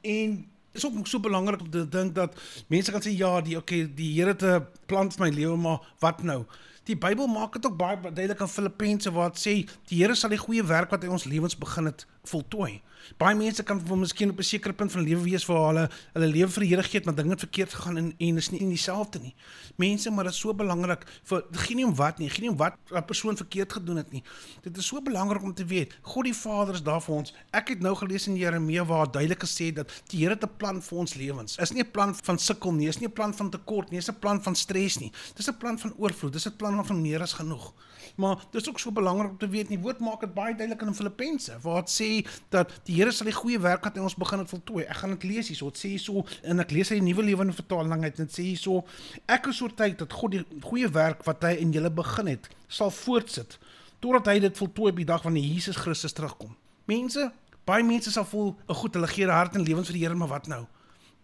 En 0.00 0.50
is 0.72 0.86
ook 0.86 1.06
so 1.06 1.20
belangrik 1.20 1.60
om 1.60 1.70
te 1.70 1.88
dink 1.88 2.14
dat 2.14 2.40
mense 2.66 2.90
kan 2.90 3.02
sê 3.02 3.16
ja, 3.16 3.40
die 3.40 3.56
okay, 3.56 3.94
die 3.94 4.14
Here 4.14 4.30
het 4.30 4.42
'n 4.42 4.66
plan 4.86 5.12
vir 5.12 5.20
my 5.26 5.30
lewe, 5.30 5.56
maar 5.56 5.80
wat 5.98 6.22
nou? 6.22 6.46
Die 6.84 6.96
Bybel 6.98 7.28
maak 7.30 7.52
dit 7.54 7.66
ook 7.66 7.76
baie 7.78 7.98
duidelik 8.00 8.40
in 8.40 8.48
Filippense 8.48 9.10
waar 9.14 9.30
dit 9.30 9.38
sê 9.38 9.52
die 9.86 10.00
Here 10.00 10.16
sal 10.18 10.32
die 10.34 10.40
goeie 10.40 10.64
werk 10.66 10.90
wat 10.90 11.04
hy 11.06 11.12
ons 11.14 11.28
lewens 11.30 11.54
begin 11.58 11.86
het 11.86 12.06
voltooi. 12.26 12.80
Baie 13.18 13.34
mense 13.34 13.62
kan 13.66 13.80
vir 13.82 13.98
miskien 13.98 14.30
op 14.30 14.38
'n 14.38 14.46
sekere 14.46 14.72
punt 14.72 14.92
van 14.92 15.02
lewe 15.02 15.22
wees 15.22 15.46
waar 15.46 15.66
hulle 15.68 15.88
hulle 16.14 16.26
lewe 16.26 16.48
vir 16.48 16.62
die 16.62 16.68
Here 16.68 16.82
gee, 16.82 17.00
maar 17.04 17.14
dinge 17.14 17.30
het 17.30 17.40
verkeerd 17.40 17.74
gegaan 17.74 17.96
en 17.96 18.14
en 18.18 18.36
is 18.36 18.50
nie 18.50 18.60
in 18.60 18.68
dieselfde 18.68 19.18
nie. 19.18 19.34
Mense, 19.76 20.10
maar 20.10 20.24
dit 20.24 20.32
is 20.32 20.38
so 20.38 20.54
belangrik 20.54 21.06
vir 21.24 21.44
geen 21.50 21.76
nie 21.76 21.86
om 21.86 21.94
wat 21.94 22.18
nie, 22.18 22.30
geen 22.30 22.42
nie 22.42 22.50
om 22.50 22.56
wat 22.56 22.74
'n 22.90 23.04
persoon 23.04 23.36
verkeerd 23.36 23.72
gedoen 23.72 23.96
het 23.96 24.12
nie. 24.12 24.22
Dit 24.62 24.76
is 24.76 24.86
so 24.86 25.00
belangrik 25.02 25.42
om 25.42 25.54
te 25.54 25.64
weet, 25.64 25.98
God 26.02 26.24
die 26.24 26.34
Vader 26.34 26.74
is 26.74 26.82
daar 26.82 27.00
vir 27.00 27.14
ons. 27.14 27.34
Ek 27.52 27.68
het 27.68 27.80
nou 27.80 27.94
gelees 27.94 28.26
in 28.26 28.36
Jeremia 28.36 28.84
waar 28.84 29.10
duidelik 29.10 29.42
gesê 29.42 29.72
dat 29.72 29.90
die 30.08 30.18
Here 30.18 30.34
het 30.34 30.44
'n 30.44 30.56
plan 30.56 30.82
vir 30.82 30.98
ons 30.98 31.14
lewens. 31.14 31.58
Is 31.58 31.72
nie 31.72 31.82
'n 31.82 31.90
plan 31.90 32.14
van 32.14 32.38
sukkel 32.38 32.72
nie, 32.72 32.88
is 32.88 32.98
nie 32.98 33.08
'n 33.08 33.12
plan 33.12 33.34
van 33.34 33.50
tekort 33.50 33.90
nie, 33.90 33.98
is 33.98 34.08
'n 34.08 34.18
plan 34.18 34.42
van 34.42 34.54
stres 34.54 34.98
nie. 34.98 35.12
Dis 35.34 35.48
'n 35.48 35.56
plan 35.56 35.78
van 35.78 35.94
oorvloed, 35.96 36.32
dis 36.32 36.46
'n 36.46 36.56
plan 36.56 36.71
van 36.80 37.00
meer 37.02 37.20
as 37.20 37.32
genoeg. 37.32 37.72
Maar 38.16 38.44
dis 38.50 38.68
ook 38.68 38.78
so 38.78 38.92
belangrik 38.92 39.30
om 39.30 39.38
te 39.38 39.48
weet, 39.48 39.68
die 39.68 39.78
woord 39.78 39.98
maak 39.98 40.20
dit 40.20 40.34
baie 40.34 40.54
duidelik 40.54 40.82
in 40.82 40.94
Filippense 40.94 41.56
waar 41.62 41.84
dit 41.84 41.92
sê 41.92 42.08
dat 42.48 42.72
die 42.84 42.96
Here 42.98 43.12
sal 43.12 43.28
die 43.28 43.36
goeie 43.36 43.60
werk 43.60 43.84
wat 43.84 43.96
hy 43.96 44.04
ons 44.04 44.16
begin 44.18 44.42
het 44.42 44.48
voltooi. 44.52 44.84
Ek 44.84 45.00
gaan 45.00 45.14
dit 45.16 45.28
lees 45.30 45.48
hierso. 45.48 45.70
Dit 45.72 45.80
sê 45.80 45.92
hierso 45.94 46.24
en 46.42 46.60
ek 46.60 46.74
lees 46.76 46.90
uit 46.92 47.00
die 47.00 47.06
nuwe 47.08 47.24
lewende 47.24 47.56
vertaling 47.56 48.04
uit 48.04 48.18
en 48.18 48.28
dit 48.28 48.34
sê 48.34 48.48
hierso 48.50 48.82
ek 49.26 49.48
is 49.52 49.62
oortuig 49.64 49.96
dat 50.00 50.12
God 50.12 50.36
die 50.36 50.42
goeie 50.64 50.90
werk 50.92 51.24
wat 51.28 51.44
hy 51.48 51.54
in 51.64 51.72
julle 51.72 51.92
begin 51.92 52.32
het, 52.34 52.50
sal 52.68 52.92
voortsit 52.92 53.58
totdat 54.02 54.32
hy 54.32 54.40
dit 54.42 54.58
voltooi 54.58 54.90
op 54.90 54.98
die 54.98 55.08
dag 55.08 55.22
wanneer 55.22 55.46
Jesus 55.46 55.78
Christus 55.78 56.12
terugkom. 56.12 56.56
Mense, 56.90 57.30
baie 57.68 57.84
mense 57.86 58.10
sal 58.10 58.26
voel, 58.26 58.56
"O 58.66 58.74
goed, 58.74 58.94
hulle 58.94 59.06
gee 59.06 59.24
hulle 59.24 59.36
hart 59.36 59.54
en 59.54 59.62
lewens 59.62 59.86
vir 59.88 59.96
die 59.96 60.02
Here, 60.02 60.14
maar 60.14 60.28
wat 60.28 60.48
nou?" 60.48 60.66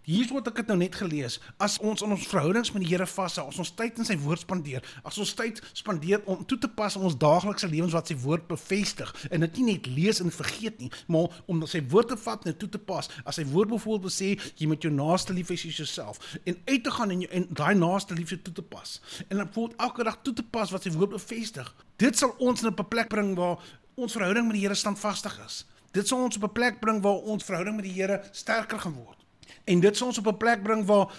Hier's 0.09 0.31
wat 0.33 0.47
ek 0.49 0.63
het 0.63 0.71
nou 0.71 0.79
net 0.81 0.95
gelees. 0.97 1.35
As 1.61 1.75
ons 1.85 2.01
in 2.01 2.15
ons 2.15 2.23
verhoudings 2.31 2.71
met 2.73 2.81
die 2.81 2.89
Here 2.89 3.05
vashou, 3.05 3.43
as 3.51 3.59
ons 3.61 3.75
tyd 3.77 3.99
in 4.01 4.07
sy 4.09 4.15
woord 4.23 4.41
spandeer, 4.41 4.87
as 5.05 5.19
ons 5.21 5.35
tyd 5.37 5.59
spandeer 5.77 6.23
om 6.25 6.47
toe 6.49 6.57
te 6.63 6.71
pas 6.79 6.95
in 6.97 7.05
ons 7.05 7.17
daaglikse 7.21 7.69
lewens 7.69 7.93
wat 7.93 8.09
sy 8.09 8.17
woord 8.23 8.47
bevestig 8.49 9.13
en 9.29 9.45
dit 9.45 9.59
nie 9.59 9.67
net 9.75 9.91
lees 9.93 10.23
en 10.25 10.33
vergeet 10.33 10.81
nie, 10.81 10.89
maar 11.13 11.37
om 11.45 11.61
sy 11.69 11.83
woord 11.93 12.15
te 12.15 12.17
vat 12.23 12.49
en 12.49 12.57
toe 12.57 12.71
te 12.73 12.81
pas. 12.81 13.11
As 13.29 13.37
sy 13.37 13.45
woord 13.51 13.75
byvoorbeeld 13.75 14.17
sê 14.17 14.31
jy 14.57 14.71
moet 14.71 14.87
jou 14.87 14.95
naaste 14.95 15.37
lief 15.37 15.53
hê 15.53 15.59
soos 15.61 15.83
jouself 15.83 16.23
en 16.41 16.57
uit 16.57 16.89
te 16.89 16.97
gaan 16.97 17.13
en 17.13 17.27
jou 17.27 17.31
en 17.43 17.47
daai 17.61 17.75
naaste 17.77 18.17
liefde 18.17 18.41
toe 18.49 18.57
te 18.63 18.65
pas. 18.65 18.97
En 19.29 19.43
dan 19.43 19.53
voel 19.53 19.75
elke 19.77 20.09
dag 20.09 20.17
toe 20.25 20.33
te 20.41 20.47
pas 20.57 20.73
wat 20.73 20.89
sy 20.89 20.95
woord 20.97 21.19
bevestig. 21.19 21.69
Dit 22.01 22.17
sal 22.17 22.33
ons 22.39 22.65
in 22.65 22.73
'n 22.73 22.89
plek 22.89 23.13
bring 23.13 23.37
waar 23.37 23.61
ons 23.95 24.17
verhouding 24.17 24.49
met 24.49 24.57
die 24.57 24.65
Here 24.65 24.75
standvastig 24.75 25.37
is. 25.45 25.67
Dit 25.93 26.09
sal 26.09 26.25
ons 26.25 26.37
op 26.41 26.49
'n 26.49 26.53
plek 26.53 26.81
bring 26.81 27.03
waar 27.03 27.21
ons 27.29 27.45
verhouding 27.45 27.77
met 27.77 27.85
die 27.85 27.97
Here 28.01 28.25
sterker 28.33 28.81
gaan 28.81 28.97
word. 28.97 29.18
En 29.65 29.81
dit 29.81 29.97
sal 29.97 30.07
ons 30.07 30.19
op 30.19 30.27
'n 30.27 30.37
plek 30.37 30.63
bring 30.63 30.87
waar 30.87 31.13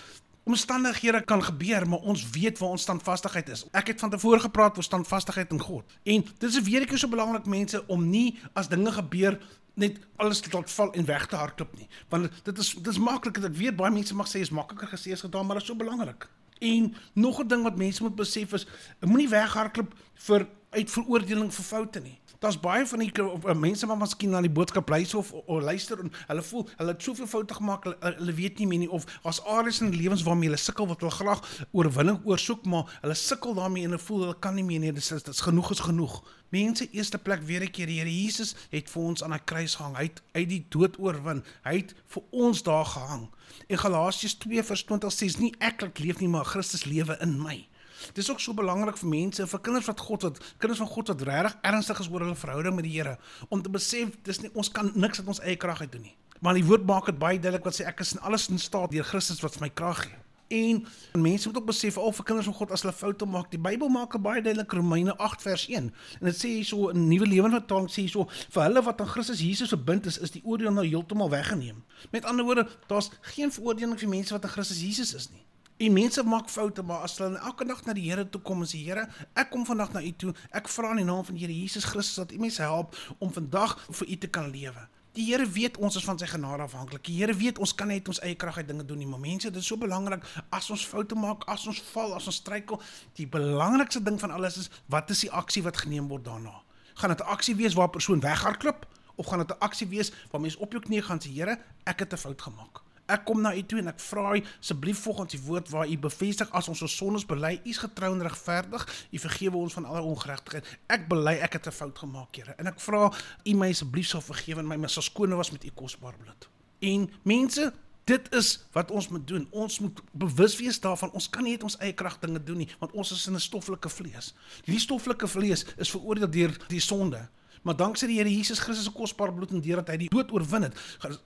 omstandighede 0.43 1.21
kan 1.23 1.43
gebeur, 1.43 1.87
maar 1.89 1.99
ons 1.99 2.29
weet 2.29 2.57
waar 2.57 2.69
ons 2.69 2.81
standvastigheid 2.81 3.49
is. 3.49 3.65
Ek 3.71 3.87
het 3.87 3.99
van 3.99 4.09
tevore 4.09 4.39
gepraat 4.39 4.77
oor 4.77 4.83
standvastigheid 4.83 5.51
in 5.51 5.61
God. 5.61 5.85
En 6.03 6.25
dit 6.37 6.49
is 6.49 6.61
weer 6.61 6.81
ek 6.81 6.97
so 6.97 7.07
belangrik 7.07 7.45
mense 7.45 7.83
om 7.87 8.09
nie 8.09 8.39
as 8.53 8.67
dinge 8.67 8.91
gebeur 8.91 9.39
net 9.79 9.99
alles 10.15 10.39
te 10.39 10.49
laat 10.51 10.71
val 10.71 10.93
en 10.93 11.05
weg 11.05 11.27
te 11.27 11.35
hardloop 11.35 11.77
nie. 11.77 11.87
Want 12.09 12.31
dit 12.43 12.57
is 12.57 12.73
dit 12.73 12.87
is 12.87 12.99
maklik 12.99 13.39
dat 13.39 13.51
ek 13.51 13.57
weet 13.57 13.77
baie 13.79 13.93
mense 13.93 14.15
mag 14.15 14.27
sê 14.27 14.41
is 14.43 14.53
makliker 14.55 14.89
gesê 14.91 15.13
as 15.15 15.23
gedaan, 15.25 15.45
maar 15.45 15.59
dit 15.59 15.67
is 15.67 15.71
so 15.71 15.79
belangrik. 15.79 16.27
En 16.59 16.95
nog 17.13 17.39
'n 17.39 17.47
ding 17.47 17.63
wat 17.63 17.77
mense 17.77 18.03
moet 18.03 18.15
besef 18.15 18.53
is, 18.53 18.67
moenie 18.99 19.29
weghardloop 19.29 19.93
vir 20.13 20.47
uit 20.69 20.91
veroordeling 20.91 21.53
vir 21.53 21.63
foute 21.63 21.99
nie. 21.99 22.19
Daar's 22.39 22.59
baie 22.59 22.85
van 22.87 22.99
die 22.99 23.11
uh, 23.19 23.53
mense 23.53 23.87
wat 23.87 23.97
miskien 23.99 24.31
na 24.31 24.39
die 24.39 24.51
boodskap 24.51 24.87
luister 24.89 25.17
of, 25.19 25.31
of 25.33 25.63
luister 25.63 25.99
en 25.99 26.11
hulle 26.29 26.43
voel 26.47 26.61
hulle 26.77 26.93
het 26.93 27.03
soveel 27.03 27.27
foute 27.27 27.53
gemaak, 27.57 27.83
hulle, 27.83 27.97
hulle 28.15 28.35
weet 28.37 28.61
nie 28.61 28.67
meer 28.69 28.79
nie 28.85 28.91
of 28.95 29.03
as 29.27 29.41
areas 29.43 29.81
in 29.83 29.91
lewens 29.91 30.23
waarmee 30.23 30.47
hulle 30.47 30.61
sukkel 30.61 30.87
wat 30.87 31.03
hulle 31.03 31.11
graag 31.11 31.41
oorwinning 31.75 32.21
oorsoek, 32.23 32.63
maar 32.63 32.93
hulle 33.01 33.17
sukkel 33.19 33.57
daarmee 33.57 33.83
en 33.83 33.91
hulle 33.91 34.05
voel 34.05 34.23
hulle 34.23 34.37
kan 34.39 34.55
nie 34.55 34.63
meer 34.63 34.79
nie. 34.85 34.93
Dit 34.95 35.03
is 35.03 35.11
dit 35.11 35.33
is 35.33 35.43
genoeg 35.43 35.73
is 35.75 35.83
genoeg. 35.83 36.15
Mense 36.55 36.87
eerste 36.95 37.19
plek 37.19 37.43
weer 37.49 37.65
'n 37.67 37.71
keer 37.75 37.91
die 37.91 37.99
Here 37.99 38.13
Jesus 38.21 38.55
het 38.71 38.87
vir 38.89 39.03
ons 39.03 39.23
aan 39.23 39.33
'n 39.33 39.43
kruis 39.43 39.75
gehang. 39.75 39.97
Hy 39.97 40.03
het 40.03 40.21
uit 40.31 40.49
die 40.49 40.65
dood 40.69 40.95
oorwin. 40.99 41.43
Hy 41.63 41.75
het 41.75 41.93
vir 42.07 42.23
ons 42.31 42.63
daar 42.63 42.85
gehang. 42.85 43.27
En 43.67 43.77
Galasiërs 43.77 44.37
2:20 44.39 45.11
sê 45.11 45.39
nie 45.39 45.53
ek 45.59 45.99
leef 45.99 46.19
nie, 46.19 46.29
maar 46.29 46.45
Christus 46.45 46.85
lewe 46.85 47.17
in 47.19 47.41
my. 47.41 47.67
Dis 48.13 48.29
ook 48.31 48.39
so 48.43 48.53
belangrik 48.57 48.97
vir 49.01 49.09
mense, 49.09 49.47
vir 49.47 49.63
kinders 49.65 49.89
wat 49.91 49.99
God 49.99 50.27
wat 50.27 50.41
kinders 50.57 50.79
van 50.83 50.91
God 50.93 51.13
wat 51.13 51.27
regtig 51.29 51.57
ernstig 51.71 51.99
is 51.99 52.09
oor 52.11 52.25
hulle 52.27 52.39
verhouding 52.39 52.75
met 52.75 52.87
die 52.87 52.95
Here 52.95 53.17
om 53.49 53.61
te 53.61 53.69
besef 53.69 54.15
dis 54.23 54.41
nie 54.43 54.51
ons 54.53 54.71
kan 54.71 54.91
niks 54.95 55.21
uit 55.21 55.27
ons 55.27 55.43
eie 55.43 55.59
krag 55.59 55.81
uit 55.81 55.91
doen 55.91 56.07
nie. 56.09 56.15
Maar 56.39 56.55
die 56.55 56.65
woord 56.65 56.87
maak 56.87 57.11
dit 57.11 57.19
baie 57.19 57.39
duidelik 57.39 57.67
wat 57.67 57.75
sê 57.75 57.85
ek 57.89 58.01
is 58.03 58.15
in 58.15 58.23
alles 58.23 58.47
in 58.49 58.59
staat 58.59 58.91
deur 58.91 59.07
Christus 59.07 59.41
wat 59.43 59.57
vir 59.57 59.67
my 59.67 59.71
krag 59.75 60.05
gee. 60.07 60.19
En 60.49 60.85
mense 61.21 61.47
moet 61.47 61.57
ook 61.57 61.65
besef 61.65 61.97
al 61.97 62.11
vir 62.11 62.25
kinders 62.25 62.47
van 62.49 62.55
God 62.57 62.71
as 62.73 62.81
hulle 62.81 62.93
foute 62.93 63.25
maak, 63.29 63.51
die 63.51 63.59
Bybel 63.61 63.91
maak 63.93 64.15
dit 64.15 64.23
baie 64.25 64.41
duidelik 64.41 64.71
Romeine 64.73 65.13
8 65.17 65.43
vers 65.45 65.67
1. 65.69 65.91
En 66.19 66.29
dit 66.31 66.37
sê 66.37 66.53
hierso 66.55 66.89
in 66.89 67.05
Nuwe 67.07 67.27
Lewende 67.29 67.59
Vertaling 67.59 67.91
sê 67.93 68.07
hierso 68.07 68.25
vir 68.31 68.63
hulle 68.63 68.81
wat 68.87 69.03
aan 69.03 69.11
Christus 69.11 69.43
Jesus 69.45 69.75
verbind 69.75 70.09
is, 70.09 70.17
is 70.17 70.33
die 70.33 70.41
oordeel 70.43 70.73
nou 70.73 70.87
heeltemal 70.87 71.29
weggeneem. 71.29 71.83
Met 72.15 72.25
ander 72.25 72.47
woorde, 72.47 72.65
daar's 72.89 73.11
geen 73.35 73.53
veroordeling 73.53 73.99
vir 73.99 74.09
mense 74.09 74.33
wat 74.33 74.47
aan 74.47 74.55
Christus 74.55 74.81
Jesus 74.81 75.13
is 75.13 75.29
nie. 75.29 75.45
En 75.79 75.93
mense 75.93 76.23
maak 76.23 76.49
foute, 76.51 76.83
maar 76.83 77.05
as 77.07 77.13
hulle 77.17 77.37
elke 77.39 77.63
dag 77.63 77.85
na 77.87 77.93
die 77.95 78.09
Here 78.09 78.25
toe 78.27 78.41
kom 78.43 78.65
en 78.65 78.67
sê 78.67 78.81
Here, 78.83 79.05
ek 79.39 79.47
kom 79.53 79.61
vandag 79.63 79.93
na 79.95 80.01
U 80.03 80.09
toe. 80.11 80.33
Ek 80.51 80.67
vra 80.67 80.89
in 80.91 80.99
die 80.99 81.05
naam 81.07 81.21
van 81.23 81.37
die 81.37 81.45
Here 81.45 81.55
Jesus 81.55 81.85
Christus 81.87 82.19
dat 82.19 82.33
U 82.35 82.39
my 82.41 82.49
help 82.51 82.97
om 83.23 83.31
vandag 83.31 83.77
vir 83.87 84.09
U 84.11 84.17
te 84.25 84.27
kan 84.27 84.49
lewe. 84.51 84.83
Die 85.15 85.29
Here 85.29 85.47
weet 85.47 85.79
ons 85.79 85.95
is 85.95 86.03
van 86.03 86.19
sy 86.19 86.27
genade 86.27 86.65
afhanklik. 86.67 87.05
Die 87.07 87.15
Here 87.21 87.31
weet 87.31 87.63
ons 87.63 87.71
kan 87.79 87.87
net 87.87 88.11
ons 88.11 88.19
eie 88.27 88.35
krag 88.35 88.59
uit 88.59 88.67
dinge 88.67 88.83
doen 88.89 88.99
nie, 88.99 89.07
maar 89.07 89.23
mense, 89.23 89.47
dit 89.47 89.61
is 89.63 89.69
so 89.71 89.79
belangrik 89.79 90.27
as 90.51 90.67
ons 90.75 90.83
foute 90.83 91.15
maak, 91.15 91.47
as 91.47 91.63
ons 91.71 91.79
val, 91.93 92.17
as 92.19 92.27
ons 92.27 92.41
struikel, 92.43 92.83
die 93.15 93.29
belangrikste 93.37 94.03
ding 94.03 94.19
van 94.19 94.35
alles 94.35 94.59
is 94.65 94.69
wat 94.91 95.15
is 95.15 95.23
die 95.29 95.31
aksie 95.31 95.63
wat 95.63 95.79
geneem 95.85 96.11
word 96.11 96.27
daarna? 96.27 96.59
Gaan 96.99 97.15
dit 97.15 97.23
'n 97.23 97.31
aksie 97.31 97.55
wees 97.55 97.79
waar 97.79 97.87
'n 97.87 97.95
persoon 97.95 98.19
weghardloop 98.19 98.83
of 99.15 99.31
gaan 99.31 99.47
dit 99.47 99.55
'n 99.55 99.63
aksie 99.63 99.87
wees 99.87 100.11
waar 100.31 100.41
mense 100.41 100.59
op 100.59 100.75
jou 100.75 100.83
knie 100.83 101.01
gaan 101.01 101.23
sê 101.23 101.31
Here, 101.31 101.55
ek 101.85 101.99
het 101.99 102.11
'n 102.13 102.17
fout 102.17 102.41
gemaak. 102.41 102.88
Ek 103.09 103.25
kom 103.25 103.41
na 103.41 103.55
u 103.55 103.63
toe 103.65 103.79
en 103.81 103.91
ek 103.91 103.99
vra 103.99 104.35
u 104.37 104.43
asseblief 104.59 105.01
volgens 105.03 105.33
die 105.33 105.41
woord 105.41 105.69
waar 105.73 105.89
u 105.89 105.97
bevestig 105.97 106.51
as 106.55 106.69
ons 106.69 106.83
ons 106.85 106.97
sondes 107.01 107.25
bely, 107.25 107.55
u 107.65 107.69
is 107.73 107.81
getrou 107.81 108.13
en 108.13 108.21
regverdig, 108.21 108.85
u 109.11 109.17
vergewe 109.25 109.57
ons 109.57 109.73
van 109.73 109.85
alle 109.89 110.05
ongeregtigheid. 110.05 110.69
Ek 110.87 111.07
bely 111.09 111.35
ek 111.41 111.57
het 111.57 111.67
'n 111.67 111.71
fout 111.71 111.97
gemaak, 111.97 112.35
Here, 112.35 112.53
en 112.57 112.67
ek 112.67 112.79
vra 112.79 113.11
u 113.45 113.53
my 113.53 113.69
asseblief 113.69 114.07
sal 114.07 114.21
vergewe 114.21 114.59
en 114.59 114.67
my 114.67 114.77
mis 114.77 114.97
skoon 114.99 115.35
was 115.35 115.51
met 115.51 115.63
u 115.63 115.71
kosbare 115.75 116.17
bloed. 116.17 116.49
En 116.79 117.09
mense, 117.23 117.73
dit 118.09 118.33
is 118.33 118.59
wat 118.71 118.91
ons 118.91 119.07
moet 119.07 119.27
doen. 119.27 119.47
Ons 119.51 119.79
moet 119.79 120.01
bewus 120.11 120.57
wees 120.57 120.79
daarvan 120.79 121.11
ons 121.11 121.29
kan 121.29 121.43
nie 121.43 121.51
net 121.51 121.63
ons 121.63 121.77
eie 121.79 121.93
krag 121.93 122.19
dinge 122.19 122.43
doen 122.43 122.63
nie, 122.63 122.69
want 122.79 122.93
ons 122.97 123.11
is 123.11 123.27
in 123.27 123.35
'n 123.35 123.39
stoffelike 123.39 123.89
vlees. 123.89 124.33
Hierdie 124.65 124.81
stoffelike 124.81 125.27
vlees 125.27 125.65
is 125.77 125.91
veroordeel 125.91 126.29
deur 126.29 126.57
die 126.67 126.79
sonde. 126.79 127.29
Maar 127.63 127.75
danksy 127.75 128.07
die 128.07 128.17
Here 128.19 128.31
Jesus 128.31 128.59
Christus 128.59 128.85
se 128.87 128.91
kosbare 128.95 129.33
bloed 129.35 129.51
en 129.51 129.61
deurdat 129.61 129.89
hy 129.93 129.97
die 130.05 130.09
dood 130.09 130.31
oorwin 130.31 130.67
het, 130.69 130.77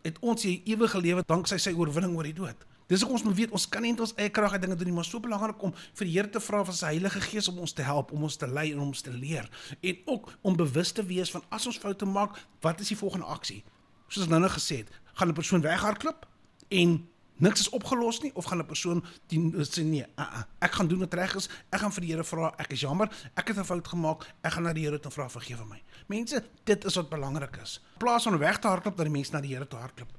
het 0.03 0.19
ons 0.21 0.41
die 0.41 0.61
ewige 0.65 1.01
lewe 1.01 1.23
danksy 1.27 1.59
sy 1.61 1.73
oorwinning 1.77 2.15
oor 2.17 2.27
die 2.27 2.35
dood. 2.37 2.65
Dis 2.91 3.03
ek 3.05 3.13
ons 3.15 3.23
moet 3.23 3.35
weet 3.37 3.53
ons 3.55 3.65
kan 3.71 3.81
nie 3.85 3.93
net 3.93 4.01
ons 4.03 4.15
eie 4.19 4.31
krag 4.33 4.57
uit 4.57 4.63
dinge 4.65 4.75
doen 4.75 4.89
nie, 4.91 4.95
maar 4.95 5.07
so 5.07 5.21
belangrik 5.23 5.61
om 5.63 5.71
vir 5.73 6.07
die 6.09 6.15
Here 6.17 6.29
te 6.33 6.41
vra 6.43 6.63
vir 6.67 6.75
sy 6.77 6.91
Heilige 6.91 7.21
Gees 7.23 7.47
om 7.49 7.61
ons 7.63 7.73
te 7.73 7.85
help, 7.85 8.11
om 8.11 8.25
ons 8.27 8.37
te 8.37 8.49
lei 8.49 8.71
en 8.73 8.81
om 8.83 8.91
ons 8.91 9.05
te 9.05 9.13
leer 9.13 9.47
en 9.79 10.01
ook 10.15 10.33
om 10.41 10.57
bewus 10.59 10.91
te 10.91 11.05
wees 11.07 11.31
van 11.31 11.45
as 11.53 11.67
ons 11.69 11.79
foute 11.79 12.05
maak, 12.09 12.35
wat 12.65 12.83
is 12.83 12.91
die 12.91 12.99
volgende 12.99 13.29
aksie? 13.31 13.63
Soos 14.09 14.27
nou 14.29 14.41
net 14.43 14.53
gesê 14.53 14.83
het, 14.83 14.91
gaan 15.15 15.29
'n 15.29 15.37
persoon 15.37 15.61
weghardloop 15.61 16.27
en 16.69 16.99
niks 17.43 17.65
is 17.65 17.69
opgelos 17.75 18.21
nie 18.23 18.31
of 18.39 18.47
gaan 18.49 18.61
'n 18.61 18.65
persoon 18.65 19.03
die 19.27 19.39
sê 19.67 19.83
nee, 19.83 20.05
uh 20.15 20.23
-uh, 20.23 20.43
ek 20.59 20.71
gaan 20.71 20.87
doen 20.87 20.99
wat 20.99 21.13
reg 21.13 21.35
is. 21.35 21.49
Ek 21.69 21.79
gaan 21.79 21.91
vir 21.91 22.01
die 22.01 22.11
Here 22.11 22.23
vra, 22.23 22.53
ek 22.57 22.71
is 22.71 22.81
jammer, 22.81 23.09
ek 23.35 23.47
het 23.47 23.57
'n 23.57 23.63
fout 23.63 23.87
gemaak. 23.87 24.25
Ek 24.41 24.51
gaan 24.53 24.63
na 24.63 24.73
die 24.73 24.85
Here 24.85 24.99
toe 24.99 25.11
vra 25.11 25.29
vergewe 25.29 25.65
my. 25.65 25.81
Mense, 26.07 26.43
dit 26.63 26.85
is 26.85 26.95
wat 26.95 27.09
belangrik 27.09 27.57
is. 27.61 27.81
In 27.93 27.97
plaas 27.97 28.23
van 28.23 28.37
weg 28.37 28.59
te 28.59 28.67
hardloop 28.67 28.97
dat 28.97 29.05
die 29.05 29.13
mense 29.13 29.31
na 29.31 29.41
die 29.41 29.53
Here 29.53 29.67
toe 29.67 29.79
hardloop. 29.79 30.09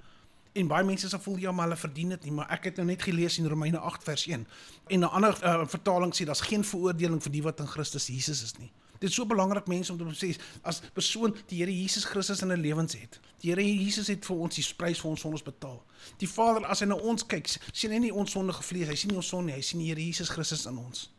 En 0.52 0.66
baie 0.66 0.84
mense 0.84 1.08
sê 1.08 1.18
voel 1.20 1.36
ja 1.36 1.52
maar 1.52 1.66
hulle 1.66 1.76
verdien 1.76 2.08
dit 2.08 2.24
nie, 2.24 2.32
maar 2.32 2.50
ek 2.50 2.64
het 2.64 2.76
nou 2.76 2.86
net 2.86 3.02
gelees 3.02 3.38
in 3.38 3.46
Romeine 3.46 3.78
8 3.78 4.04
vers 4.04 4.26
1. 4.26 4.46
En 4.86 5.00
'n 5.00 5.04
ander 5.04 5.34
uh, 5.42 5.66
vertaling 5.66 6.14
sê 6.14 6.24
daar's 6.24 6.40
geen 6.40 6.64
veroordeling 6.64 7.22
vir 7.22 7.32
die 7.32 7.42
wat 7.42 7.60
in 7.60 7.66
Christus 7.66 8.06
Jesus 8.06 8.42
is 8.42 8.58
nie. 8.58 8.70
Dit 8.98 9.08
is 9.08 9.14
so 9.14 9.26
belangrik 9.26 9.66
mense 9.66 9.92
om 9.92 9.98
te 9.98 10.04
besef 10.04 10.38
as 10.62 10.80
persoon 10.92 11.34
die 11.50 11.58
Here 11.62 11.72
Jesus 11.72 12.04
Christus 12.04 12.42
in 12.42 12.52
'n 12.52 12.60
lewens 12.60 12.92
het. 12.92 13.20
Die 13.40 13.50
Here 13.50 13.62
Jesus 13.62 14.06
het 14.06 14.24
vir 14.24 14.36
ons 14.36 14.54
die 14.54 14.74
prys 14.76 15.00
vir 15.00 15.10
ons 15.10 15.20
sondes 15.20 15.42
betaal. 15.42 15.82
Die 16.18 16.28
Vader 16.28 16.66
as 16.66 16.80
hy 16.80 16.86
na 16.86 16.94
ons 16.94 17.26
kyk, 17.26 17.48
sien 17.72 17.90
hy 17.90 17.98
nie 17.98 18.14
ons 18.14 18.30
sondige 18.30 18.62
vlees, 18.62 18.88
hy 18.88 18.94
sien 18.94 19.10
nie 19.10 19.16
ons 19.16 19.28
sonde 19.28 19.46
nie, 19.46 19.54
hy 19.54 19.62
sien 19.62 19.80
die 19.80 19.88
Here 19.88 20.00
Jesus 20.00 20.28
Christus 20.28 20.66
in 20.66 20.78
ons. 20.78 21.10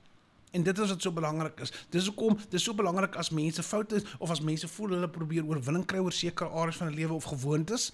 En 0.55 0.63
dit 0.63 0.79
is 0.79 0.89
wat 0.93 1.01
so 1.03 1.11
belangrik 1.11 1.59
is. 1.59 1.73
Dis 1.91 2.07
hoekom 2.07 2.37
dis 2.49 2.63
so 2.63 2.73
belangrik 2.73 3.17
as 3.19 3.29
mense 3.35 3.63
foute 3.63 3.99
of 4.23 4.31
as 4.31 4.39
mense 4.39 4.67
voel 4.77 4.95
hulle 4.95 5.09
probeer 5.11 5.43
oorwinning 5.43 5.83
kry 5.89 5.99
oor 5.99 6.15
sekere 6.15 6.47
areas 6.49 6.79
van 6.79 6.87
hulle 6.87 7.01
lewe 7.01 7.17
of 7.17 7.27
gewoontes. 7.27 7.89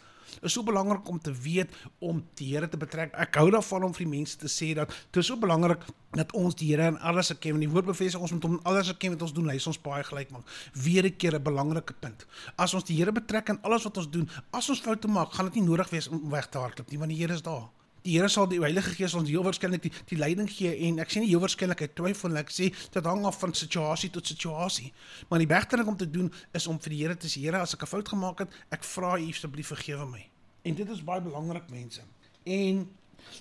Is 0.46 0.53
so 0.53 0.63
belangrik 0.63 1.10
om 1.10 1.18
te 1.20 1.34
weet 1.34 1.74
om 2.00 2.22
die 2.39 2.51
Here 2.53 2.70
te 2.70 2.77
betrek. 2.77 3.15
Ek 3.20 3.36
hou 3.41 3.50
daarvan 3.51 3.88
om 3.88 3.96
vir 3.98 4.06
die 4.06 4.12
mense 4.13 4.38
te 4.39 4.51
sê 4.51 4.72
dat 4.77 4.94
dit 5.12 5.25
so 5.25 5.39
belangrik 5.41 5.84
dat 6.15 6.32
ons 6.38 6.56
die 6.60 6.70
Here 6.70 6.91
in 6.94 7.00
alles 7.00 7.34
erken. 7.34 7.60
Die 7.60 7.72
woord 7.72 7.89
bevestig 7.89 8.22
ons 8.22 8.36
moet 8.38 8.48
hom 8.48 8.56
in 8.60 8.63
alles 8.70 8.94
erken 8.94 9.18
wat 9.18 9.25
ons 9.27 9.36
doen. 9.36 9.50
Hy 9.50 9.58
is 9.60 9.68
ons 9.74 9.82
baie 9.82 10.06
gelyk 10.08 10.32
maak. 10.32 10.56
Weer 10.86 11.10
'n 11.10 11.18
keer 11.18 11.36
'n 11.36 11.44
belangrike 11.44 11.94
punt. 12.00 12.25
As 12.56 12.74
ons 12.74 12.84
die 12.84 12.96
Here 12.96 13.12
betrek 13.12 13.50
in 13.50 13.60
alles 13.63 13.84
wat 13.84 13.98
ons 13.98 14.10
doen, 14.10 14.30
as 14.51 14.70
ons 14.70 14.80
foute 14.80 15.08
maak, 15.08 15.34
gaan 15.34 15.46
dit 15.46 15.56
nie 15.56 15.68
nodig 15.68 15.89
wees 15.89 16.08
om 16.08 16.30
weg 16.30 16.50
te 16.50 16.58
hardloop 16.58 16.89
nie, 16.91 17.00
want 17.00 17.10
die 17.10 17.18
Here 17.18 17.34
is 17.34 17.41
daar 17.41 17.70
die 18.03 18.17
Here 18.17 18.29
sal 18.29 18.48
die 18.50 18.60
Heilige 18.62 18.96
Gees 18.96 19.13
ons 19.17 19.29
heel 19.29 19.43
waarskynlik 19.46 19.84
die, 19.86 19.91
die 20.10 20.17
leiding 20.17 20.50
gee 20.50 20.72
en 20.88 21.00
ek 21.03 21.12
sê 21.13 21.22
nie 21.22 21.29
heel 21.29 21.41
waarskynlik 21.43 21.84
hy 21.84 21.89
twyfel 21.98 22.39
ek 22.41 22.53
sê 22.53 22.72
dit 22.72 23.10
hang 23.10 23.25
af 23.29 23.39
van 23.41 23.53
situasie 23.58 24.10
tot 24.13 24.27
situasie. 24.27 24.91
Maar 25.29 25.43
die 25.43 25.50
beste 25.50 25.77
ding 25.77 25.91
om 25.91 25.98
te 25.98 26.10
doen 26.10 26.31
is 26.58 26.67
om 26.72 26.79
vir 26.81 26.96
die 26.96 27.01
Here 27.03 27.17
te 27.17 27.29
sê 27.31 27.43
Here 27.46 27.62
as 27.62 27.75
ek 27.77 27.84
'n 27.84 27.91
fout 27.93 28.10
gemaak 28.10 28.39
het 28.46 28.50
ek 28.72 28.84
vra 28.84 29.17
u 29.20 29.29
asseblief 29.29 29.74
vergewe 29.74 30.05
my. 30.05 30.24
En 30.63 30.75
dit 30.75 30.89
is 30.89 31.03
baie 31.03 31.22
belangrik 31.22 31.70
mense. 31.70 32.01
En 32.43 32.89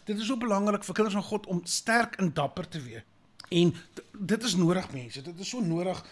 dit 0.04 0.18
is 0.18 0.26
so 0.26 0.36
belangrik 0.36 0.84
vir 0.84 0.94
kinders 0.94 1.14
van 1.14 1.24
God 1.24 1.46
om 1.46 1.60
sterk 1.64 2.16
en 2.20 2.32
dapper 2.32 2.68
te 2.68 2.80
wees. 2.80 3.04
En 3.50 3.74
dit 4.12 4.42
is 4.42 4.54
nodig 4.56 4.92
mense. 4.92 5.22
Dit 5.22 5.38
is 5.38 5.48
so 5.48 5.60
nodig 5.60 6.04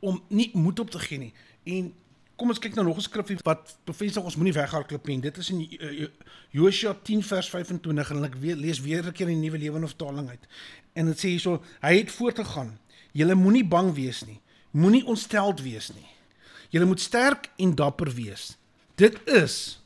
om 0.00 0.22
nie 0.28 0.50
moed 0.54 0.80
op 0.80 0.90
te 0.90 0.98
gee 0.98 1.18
nie. 1.18 1.32
En 1.64 1.92
Kom 2.36 2.50
ons 2.50 2.58
kyk 2.58 2.74
nou 2.74 2.86
nog 2.86 2.96
'n 2.96 3.00
skrifgie 3.06 3.36
wat 3.46 3.76
bevestig 3.86 4.22
ons 4.22 4.36
moenie 4.36 4.52
weghardloop 4.52 5.06
nie. 5.06 5.20
Dit 5.20 5.36
is 5.38 5.50
in 5.50 5.60
uh, 5.60 6.08
Josua 6.50 6.96
10 7.02 7.22
vers 7.22 7.48
25 7.50 8.10
en 8.10 8.24
ek 8.24 8.34
weer, 8.34 8.56
lees 8.56 8.80
weer 8.80 9.06
'n 9.06 9.12
keer 9.12 9.28
in 9.28 9.40
die 9.40 9.48
Nuwe 9.48 9.58
Lewende 9.58 9.86
Vertaling 9.86 10.28
uit. 10.28 10.46
En 10.94 11.06
dit 11.06 11.18
sê 11.18 11.28
hierso: 11.28 11.62
Hy 11.80 11.96
het 11.98 12.10
voortgegaan. 12.10 12.78
Julle 13.12 13.34
moenie 13.34 13.64
bang 13.64 13.94
wees 13.94 14.24
nie. 14.24 14.40
Moenie 14.70 15.06
ontsteld 15.06 15.62
wees 15.62 15.92
nie. 15.94 16.06
Julle 16.70 16.86
moet 16.86 17.00
sterk 17.00 17.50
en 17.56 17.74
dapper 17.74 18.10
wees. 18.14 18.56
Dit 18.94 19.18
is 19.28 19.82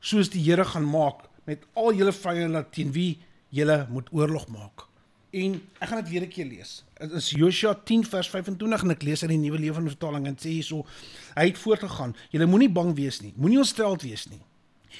soos 0.00 0.28
die 0.30 0.42
Here 0.42 0.64
gaan 0.64 0.90
maak 0.90 1.28
met 1.44 1.62
al 1.74 1.94
julle 1.94 2.12
vyande 2.12 2.64
teen 2.70 2.92
wie 2.92 3.18
julle 3.48 3.86
moet 3.90 4.08
oorlog 4.10 4.48
maak. 4.48 4.91
En 5.32 5.54
ek 5.80 5.88
gaan 5.88 6.02
dit 6.02 6.08
weer 6.12 6.22
'n 6.22 6.28
keer 6.28 6.46
lees. 6.46 6.84
Dit 6.94 7.12
is 7.12 7.30
Josua 7.30 7.74
10 7.84 8.04
vers 8.04 8.28
25 8.28 8.82
en 8.82 8.90
ek 8.90 9.02
lees 9.02 9.22
uit 9.22 9.30
die 9.30 9.38
Nuwe 9.38 9.58
Lewende 9.58 9.90
Vertaling 9.90 10.26
en 10.26 10.36
sê 10.36 10.48
hierso: 10.48 10.86
Hy 11.34 11.46
het 11.46 11.58
voortgegaan. 11.58 12.16
Julle 12.30 12.46
moenie 12.46 12.70
bang 12.70 12.94
wees 12.94 13.20
nie. 13.20 13.32
Moenie 13.36 13.58
ontsteld 13.58 14.02
wees 14.02 14.28
nie. 14.28 14.40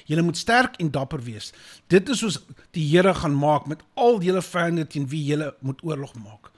Julle 0.04 0.22
moet 0.22 0.36
sterk 0.36 0.76
en 0.76 0.90
dapper 0.90 1.22
wees. 1.22 1.52
Dit 1.86 2.08
is 2.08 2.18
soos 2.18 2.40
die 2.70 2.88
Here 2.88 3.14
gaan 3.14 3.34
maak 3.34 3.66
met 3.66 3.82
al 3.94 4.22
julle 4.22 4.42
vyande 4.42 4.86
teen 4.86 5.08
wie 5.08 5.24
julle 5.24 5.54
moet 5.60 5.82
oorlog 5.82 6.14
maak. 6.14 6.50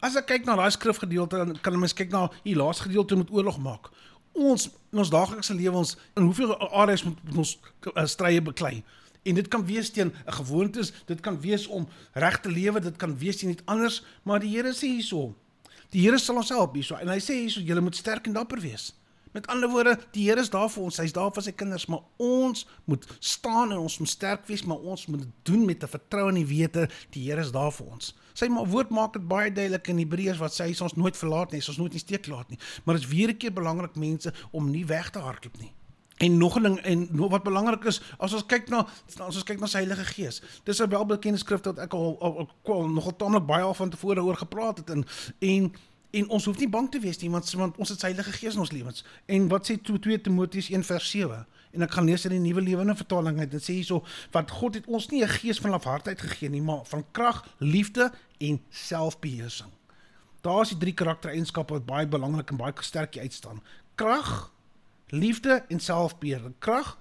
As 0.00 0.16
ek 0.16 0.26
kyk 0.26 0.44
na 0.44 0.56
daai 0.56 0.70
skrifgedeelte, 0.70 1.36
dan 1.36 1.60
kan 1.60 1.78
mens 1.78 1.94
kyk 1.96 2.10
na 2.10 2.28
die 2.44 2.54
laaste 2.54 2.82
gedeelte 2.82 3.16
met 3.16 3.30
oorlog 3.30 3.58
maak. 3.58 3.90
Ons 4.32 4.68
in 4.92 4.98
ons 4.98 5.10
daaglikse 5.10 5.54
lewens, 5.54 5.96
in 6.14 6.22
hoeveel 6.22 6.54
areas 6.70 7.02
moet 7.02 7.18
ons 7.36 7.58
uh, 7.96 8.04
strye 8.04 8.40
beklei? 8.40 8.84
En 9.26 9.34
dit 9.34 9.48
kan 9.48 9.64
wees 9.66 9.90
teen 9.90 10.12
'n 10.26 10.32
gewoontes, 10.32 10.92
dit 11.06 11.20
kan 11.20 11.40
wees 11.40 11.66
om 11.66 11.88
reg 12.12 12.40
te 12.40 12.50
lewe, 12.50 12.80
dit 12.80 12.96
kan 12.96 13.18
wees 13.18 13.42
iets 13.42 13.62
anders, 13.64 14.04
maar 14.22 14.40
die 14.40 14.54
Here 14.56 14.72
sê 14.72 14.86
hierso. 14.86 15.34
Die 15.90 16.02
Here 16.02 16.18
sal 16.18 16.36
ons 16.36 16.48
help 16.48 16.74
hierso 16.74 16.94
en 16.94 17.08
hy 17.08 17.18
sê 17.18 17.34
hierso 17.42 17.60
julle 17.60 17.80
moet 17.80 17.96
sterk 17.96 18.26
en 18.26 18.32
dapper 18.32 18.60
wees. 18.60 18.94
Met 19.36 19.46
ander 19.46 19.68
woorde, 19.68 19.98
die 20.12 20.30
Here 20.30 20.40
is 20.40 20.50
daar 20.50 20.70
vir 20.72 20.82
ons, 20.82 20.96
hy's 20.96 21.12
daar 21.12 21.32
vir 21.34 21.44
sy 21.44 21.52
kinders, 21.52 21.86
maar 21.92 22.00
ons 22.16 22.66
moet 22.88 23.06
staan 23.20 23.74
en 23.74 23.82
ons 23.82 23.98
moet 23.98 24.08
sterk 24.08 24.46
wees, 24.48 24.64
maar 24.64 24.78
ons 24.80 25.06
moet 25.06 25.26
dit 25.26 25.34
doen 25.50 25.66
met 25.68 25.82
'n 25.84 25.92
vertroue 25.92 26.32
in 26.32 26.40
die 26.40 26.46
wete 26.46 26.88
die 27.10 27.26
Here 27.26 27.40
is 27.40 27.52
daar 27.52 27.72
vir 27.72 27.86
ons. 27.86 28.14
Sy 28.32 28.48
woord 28.48 28.90
maak 28.90 29.12
dit 29.12 29.28
baie 29.28 29.52
duidelik 29.52 29.88
in 29.88 29.98
Hebreërs 29.98 30.40
wat 30.40 30.52
sê 30.52 30.64
hy 30.64 30.76
ons 30.80 30.96
nooit 30.96 31.16
verlaat 31.16 31.52
nie, 31.52 31.60
ons 31.68 31.78
nooit 31.78 31.92
nie 31.92 32.00
steek 32.00 32.26
laat 32.26 32.48
nie. 32.48 32.58
Maar 32.84 32.94
dit 32.94 33.04
is 33.04 33.10
weer 33.10 33.28
'n 33.28 33.36
keer 33.36 33.52
belangrik 33.52 33.96
mense 33.96 34.32
om 34.52 34.70
nie 34.70 34.86
weg 34.86 35.10
te 35.10 35.18
hardloop 35.18 35.60
nie. 35.60 35.72
En 36.16 36.36
nog 36.38 36.58
'n 36.58 36.62
ding 36.62 36.78
en 36.78 37.08
wat 37.28 37.42
belangrik 37.42 37.84
is, 37.84 38.00
as 38.18 38.32
ons 38.32 38.46
kyk 38.46 38.68
na 38.68 38.86
as 39.18 39.34
ons 39.34 39.42
kyk 39.42 39.60
na 39.60 39.66
sy 39.66 39.78
Heilige 39.78 40.04
Gees. 40.04 40.42
Dis 40.64 40.80
'n 40.80 40.88
welbekende 40.88 41.38
skrif 41.38 41.64
wat 41.64 41.78
ek 41.78 41.92
al, 41.92 42.16
al, 42.20 42.38
al, 42.38 42.74
al 42.74 42.88
nogal 42.88 43.16
tamelik 43.16 43.46
baie 43.46 43.62
al 43.62 43.74
van 43.74 43.90
tevore 43.90 44.22
oor 44.22 44.36
gepraat 44.36 44.78
het 44.78 44.90
en 44.90 45.04
en 45.38 45.74
en 46.10 46.28
ons 46.28 46.44
hoef 46.44 46.58
nie 46.58 46.68
bang 46.68 46.90
te 46.90 47.00
wees 47.00 47.18
nie 47.18 47.30
want 47.30 47.50
want 47.50 47.76
ons 47.76 47.88
het 47.88 48.00
sy 48.00 48.06
Heilige 48.06 48.32
Gees 48.32 48.54
in 48.54 48.60
ons 48.60 48.72
lewens. 48.72 49.04
En 49.26 49.48
wat 49.48 49.70
sê 49.70 49.76
2 49.82 50.20
Timoteus 50.20 50.70
1 50.70 50.84
vers 50.84 51.10
7? 51.10 51.46
En 51.72 51.82
ek 51.82 51.92
gaan 51.92 52.04
lees 52.08 52.24
in 52.24 52.30
die 52.30 52.40
Nuwe 52.40 52.62
Lewende 52.64 52.94
Vertaling 52.96 53.38
uit. 53.38 53.50
Dit 53.50 53.62
sê 53.62 53.72
hierso: 53.76 54.04
"Want 54.32 54.50
God 54.50 54.74
het 54.74 54.86
ons 54.86 55.08
nie 55.08 55.22
'n 55.22 55.28
gees 55.28 55.58
van 55.58 55.70
lafhartigheid 55.70 56.20
gegee 56.20 56.48
nie, 56.48 56.62
maar 56.62 56.84
van 56.84 57.04
krag, 57.10 57.44
liefde 57.58 58.12
en 58.38 58.60
selfbeheersing." 58.70 59.70
Daar 60.40 60.60
is 60.62 60.68
die 60.68 60.78
drie 60.78 60.94
karaktereienskappe 60.94 61.72
wat 61.72 61.86
baie 61.86 62.06
belangrik 62.06 62.50
en 62.50 62.56
baie 62.56 62.72
sterk 62.80 63.18
uitstaan. 63.18 63.62
Krag, 63.94 64.52
liefde 65.06 65.64
en 65.68 65.80
selfbeheer. 65.80 66.52
Krag, 66.58 66.96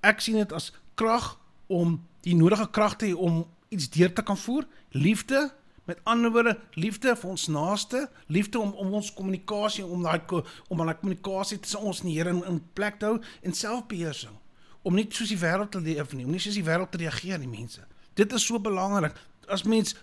ek 0.00 0.20
sien 0.20 0.40
dit 0.40 0.52
as 0.52 0.72
krag 0.94 1.34
om 1.72 1.98
die 2.26 2.36
nodige 2.36 2.68
krag 2.70 2.96
te 2.96 3.10
hê 3.10 3.14
om 3.14 3.44
iets 3.74 3.88
deur 3.94 4.12
te 4.12 4.22
kan 4.22 4.38
voer. 4.38 4.66
Liefde, 4.90 5.50
met 5.86 6.00
ander 6.04 6.32
woorde, 6.34 6.56
liefde 6.74 7.14
vir 7.16 7.30
ons 7.30 7.46
naaste, 7.46 8.06
liefde 8.26 8.58
om 8.58 8.72
om 8.74 8.96
ons 8.98 9.12
kommunikasie 9.14 9.84
om 9.86 10.02
daai 10.02 10.20
om 10.68 10.80
aan 10.80 10.90
daai 10.90 10.98
kommunikasie 11.00 11.60
tussen 11.62 11.80
ons 11.80 12.02
en 12.02 12.10
die 12.10 12.16
Here 12.18 12.32
in, 12.34 12.42
in 12.44 12.62
plek 12.74 12.98
te 12.98 13.06
hou 13.06 13.20
en 13.42 13.54
selfbeheersing. 13.54 14.34
Om 14.82 14.94
nie 14.94 15.06
soos 15.10 15.30
die 15.30 15.38
wêreld 15.38 15.70
te 15.74 15.80
leef 15.82 16.12
nie, 16.14 16.24
om 16.26 16.34
nie 16.34 16.42
soos 16.42 16.58
die 16.58 16.66
wêreld 16.66 16.90
te 16.90 16.98
reageer 17.02 17.38
nie, 17.42 17.50
mense. 17.50 17.82
Dit 18.14 18.32
is 18.32 18.46
so 18.46 18.58
belangrik 18.62 19.14
as 19.48 19.62
mens 19.62 19.94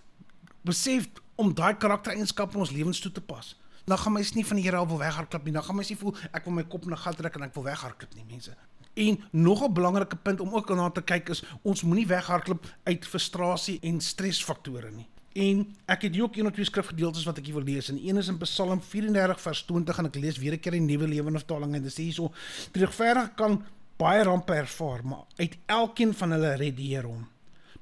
besef 0.63 1.09
om 1.35 1.51
daai 1.55 1.75
karaktereienskappe 1.75 2.55
in 2.55 2.63
ons 2.63 2.71
lewens 2.71 2.99
toe 3.03 3.11
te 3.11 3.21
pas 3.23 3.55
dan 3.85 3.97
gaan 3.97 4.13
mens 4.13 4.33
nie 4.33 4.45
van 4.45 4.55
die 4.55 4.65
Here 4.65 4.77
al 4.77 4.87
wil 4.87 4.97
weghardloop 4.97 5.43
nie. 5.43 5.53
Dan 5.53 5.63
gaan 5.63 5.75
mens 5.75 5.89
nie 5.89 5.97
voel 5.97 6.15
ek 6.31 6.45
wil 6.45 6.53
my 6.53 6.63
kop 6.63 6.85
in 6.85 6.91
'n 6.91 6.97
gat 6.97 7.17
druk 7.17 7.35
en 7.35 7.43
ek 7.43 7.53
wil 7.53 7.63
weghardloop 7.63 8.15
nie, 8.15 8.25
mense. 8.27 8.55
En 8.93 9.19
nog 9.31 9.63
'n 9.63 9.73
belangrike 9.73 10.15
punt 10.15 10.39
om 10.39 10.53
ook 10.53 10.69
na 10.69 10.89
te 10.89 11.01
kyk 11.01 11.29
is 11.29 11.43
ons 11.61 11.81
moenie 11.81 12.07
weghardloop 12.07 12.65
uit 12.83 13.05
frustrasie 13.05 13.79
en 13.81 14.01
stresfaktore 14.01 14.91
nie. 14.91 15.07
En 15.33 15.75
ek 15.85 16.01
het 16.01 16.13
hier 16.13 16.23
ook 16.23 16.35
een 16.35 16.45
of 16.45 16.53
twee 16.53 16.65
skrifgedeeltes 16.65 17.23
wat 17.25 17.37
ek 17.37 17.45
hier 17.45 17.55
wil 17.57 17.63
lees. 17.63 17.89
En 17.89 17.97
een 17.97 18.17
is 18.17 18.27
in 18.27 18.37
Psalm 18.37 18.81
34 18.81 19.41
vers 19.41 19.61
20 19.63 19.97
en 19.97 20.05
ek 20.05 20.15
lees 20.15 20.37
weer 20.37 20.53
'n 20.53 20.59
keer 20.59 20.71
die 20.71 20.81
Nuwe 20.81 21.07
Lewende 21.07 21.39
Vertaling 21.39 21.75
en 21.75 21.81
dit 21.81 21.91
sê 21.91 22.03
hierso: 22.03 22.31
"Die 22.71 22.85
regverdige 22.85 23.31
kan 23.35 23.63
baie 23.97 24.23
rampe 24.23 24.53
ervaar, 24.53 25.05
maar 25.05 25.25
uit 25.35 25.57
elkeen 25.65 26.13
van 26.13 26.31
hulle 26.31 26.55
red 26.55 26.77
die 26.77 26.95
Here 26.95 27.07
hom." 27.07 27.32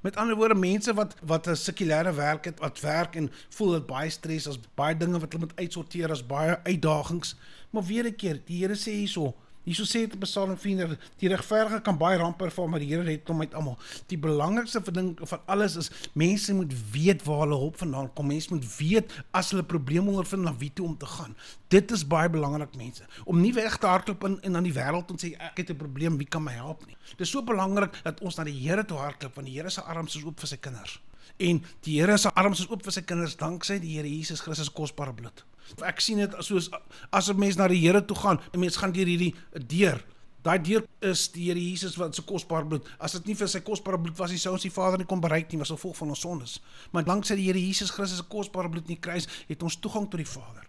Met 0.01 0.15
ander 0.17 0.35
woorde, 0.35 0.55
mense 0.55 0.93
wat 0.93 1.15
wat 1.21 1.47
'n 1.47 1.55
sekulêre 1.55 2.13
werk 2.13 2.45
het, 2.45 2.59
wat 2.59 2.79
werk 2.79 3.15
en 3.15 3.31
voel 3.49 3.71
dit 3.71 3.85
baie 3.85 4.09
stres, 4.09 4.47
as 4.47 4.59
baie 4.75 4.97
dinge 4.97 5.19
wat 5.19 5.33
hulle 5.33 5.45
moet 5.45 5.59
uitsorteer, 5.59 6.11
as 6.11 6.25
baie 6.25 6.59
uitdagings. 6.63 7.35
Maar 7.69 7.83
weer 7.83 8.05
'n 8.05 8.15
keer, 8.15 8.41
die 8.45 8.63
Here 8.63 8.75
sê 8.75 8.91
hierso, 8.91 9.35
Hierso 9.61 9.85
sê 9.85 10.07
dit 10.07 10.15
in 10.17 10.23
Psalm 10.25 10.55
4: 10.57 10.95
Die 11.21 11.29
regverdige 11.29 11.81
kan 11.85 11.97
baie 11.97 12.17
rampe 12.17 12.47
ervaar, 12.47 12.69
maar 12.69 12.81
die 12.81 12.87
Here 12.89 13.03
red 13.05 13.27
hom 13.29 13.43
uit 13.43 13.53
almal. 13.53 13.77
Die 14.09 14.17
belangrikste 14.17 14.81
ding 14.91 15.11
van 15.21 15.41
alles 15.45 15.75
is 15.77 15.91
mense 16.17 16.53
moet 16.57 16.73
weet 16.93 17.21
waar 17.27 17.43
hulle 17.43 17.59
hulp 17.61 17.77
vandaan 17.77 18.09
kom. 18.17 18.31
Mense 18.31 18.49
moet 18.53 18.65
weet 18.79 19.13
as 19.37 19.51
hulle 19.53 19.63
probleme 19.63 20.09
ondervind 20.09 20.47
na 20.47 20.55
wie 20.57 20.71
toe 20.73 20.87
om 20.87 20.97
te 20.97 21.05
gaan. 21.05 21.35
Dit 21.69 21.93
is 21.93 22.07
baie 22.07 22.29
belangrik 22.29 22.73
mense. 22.75 23.05
Om 23.25 23.41
nie 23.41 23.53
weg 23.53 23.77
te 23.77 23.87
hardloop 23.87 24.25
in 24.25 24.39
en 24.41 24.57
aan 24.57 24.65
die 24.65 24.73
wêreld 24.73 25.13
en 25.13 25.21
sê 25.21 25.35
ek 25.37 25.61
het 25.61 25.69
'n 25.69 25.77
probleem, 25.77 26.17
wie 26.17 26.27
kan 26.27 26.43
my 26.43 26.57
help 26.57 26.85
nie. 26.87 26.97
Dit 27.11 27.27
is 27.27 27.29
so 27.29 27.43
belangrik 27.43 28.01
dat 28.03 28.21
ons 28.21 28.35
na 28.37 28.43
die 28.43 28.57
Here 28.61 28.85
toe 28.85 28.97
hardloop 28.97 29.35
want 29.35 29.47
die 29.47 29.55
Here 29.57 29.69
se 29.69 29.81
arms 29.81 30.15
is 30.15 30.23
oop 30.23 30.39
vir 30.39 30.47
sy 30.47 30.57
kinders. 30.57 30.99
En 31.37 31.63
die 31.81 31.99
Here 31.99 32.17
se 32.17 32.33
arms 32.33 32.59
is 32.59 32.69
oop 32.69 32.83
vir 32.83 32.91
sy 32.91 33.01
kinders 33.01 33.37
danksy 33.37 33.79
die 33.79 33.95
Here 33.97 34.09
Jesus 34.09 34.41
Christus 34.41 34.71
kosbare 34.71 35.13
bloed. 35.13 35.45
Ek 35.85 35.99
sien 35.99 36.17
dit 36.17 36.35
soos 36.39 36.69
as 37.11 37.29
'n 37.29 37.39
mens 37.39 37.55
na 37.55 37.67
die 37.67 37.79
Here 37.79 38.05
toe 38.05 38.17
gaan, 38.17 38.39
'n 38.53 38.59
mens 38.59 38.77
gaan 38.77 38.91
deur 38.91 39.05
hierdie 39.05 39.35
deur. 39.67 40.03
Daai 40.41 40.57
deur 40.61 40.85
is 40.99 41.27
die 41.31 41.49
Here 41.49 41.59
Jesus 41.59 41.95
wat 41.95 42.15
se 42.15 42.21
kosbare 42.21 42.65
bloed. 42.65 42.87
As 42.97 43.11
dit 43.11 43.25
nie 43.25 43.35
vir 43.35 43.47
sy 43.47 43.59
kosbare 43.61 43.99
bloed 43.99 44.17
was, 44.17 44.33
sou 44.41 44.53
ons 44.53 44.63
die 44.65 44.71
Vader 44.71 44.97
nie 44.97 45.05
kon 45.05 45.21
bereik 45.21 45.51
nie, 45.51 45.59
was 45.59 45.69
gevolg 45.69 45.97
van 45.97 46.09
ons 46.09 46.19
sondes. 46.19 46.61
Maar 46.91 47.03
danksy 47.03 47.35
die 47.35 47.45
Here 47.45 47.59
Jesus 47.59 47.91
Christus 47.91 48.17
se 48.17 48.23
kosbare 48.23 48.69
bloed 48.69 48.89
in 48.89 48.95
die 48.95 48.99
kruis, 48.99 49.27
het 49.47 49.63
ons 49.63 49.77
toegang 49.77 50.09
tot 50.09 50.17
die 50.17 50.25
Vader. 50.25 50.65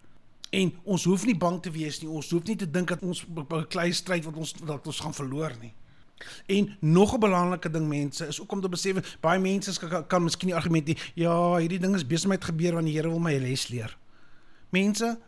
En 0.52 0.72
ons 0.84 1.04
hoef 1.08 1.24
nie 1.24 1.36
bang 1.36 1.62
te 1.62 1.70
wees 1.72 2.02
nie. 2.02 2.10
Ons 2.12 2.30
hoef 2.30 2.44
nie 2.44 2.56
te 2.60 2.68
dink 2.68 2.88
dat 2.92 3.02
ons 3.02 3.24
'n 3.24 3.66
klein 3.68 3.94
stryd 3.94 4.24
wat 4.24 4.36
ons 4.36 4.52
dat 4.52 4.86
ons 4.86 5.00
gaan 5.00 5.14
verloor 5.14 5.56
nie. 5.60 5.72
En 6.46 6.76
nog 6.80 7.14
'n 7.14 7.20
belangrike 7.20 7.70
ding 7.70 7.88
mense 7.88 8.26
is 8.26 8.40
ook 8.40 8.52
om 8.52 8.60
te 8.60 8.68
besef 8.68 9.16
baie 9.20 9.40
mense 9.40 9.78
kan, 9.78 10.06
kan 10.06 10.22
miskien 10.22 10.48
die 10.48 10.56
argument 10.56 10.88
hê 10.88 10.96
ja, 11.14 11.56
hierdie 11.56 11.78
ding 11.78 11.94
is 11.94 12.06
besig 12.06 12.28
met 12.28 12.44
gebeur 12.44 12.72
want 12.72 12.86
die 12.86 12.94
Here 12.94 13.08
wil 13.08 13.18
my 13.18 13.38
les 13.38 13.68
leer. 13.68 13.96
Mense, 14.72 15.18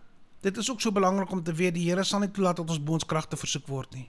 dit 0.41 0.57
is 0.57 0.71
ook 0.71 0.81
so 0.81 0.93
belangrik 0.93 1.31
om 1.31 1.43
te 1.43 1.53
weet 1.53 1.75
die 1.77 1.85
Here 1.85 2.05
sal 2.05 2.23
nie 2.23 2.31
toelaat 2.33 2.63
dat 2.63 2.71
ons 2.73 2.81
bo 2.81 2.97
ons 2.97 3.05
kragte 3.05 3.37
versoek 3.37 3.67
word 3.69 3.93
nie. 3.93 4.07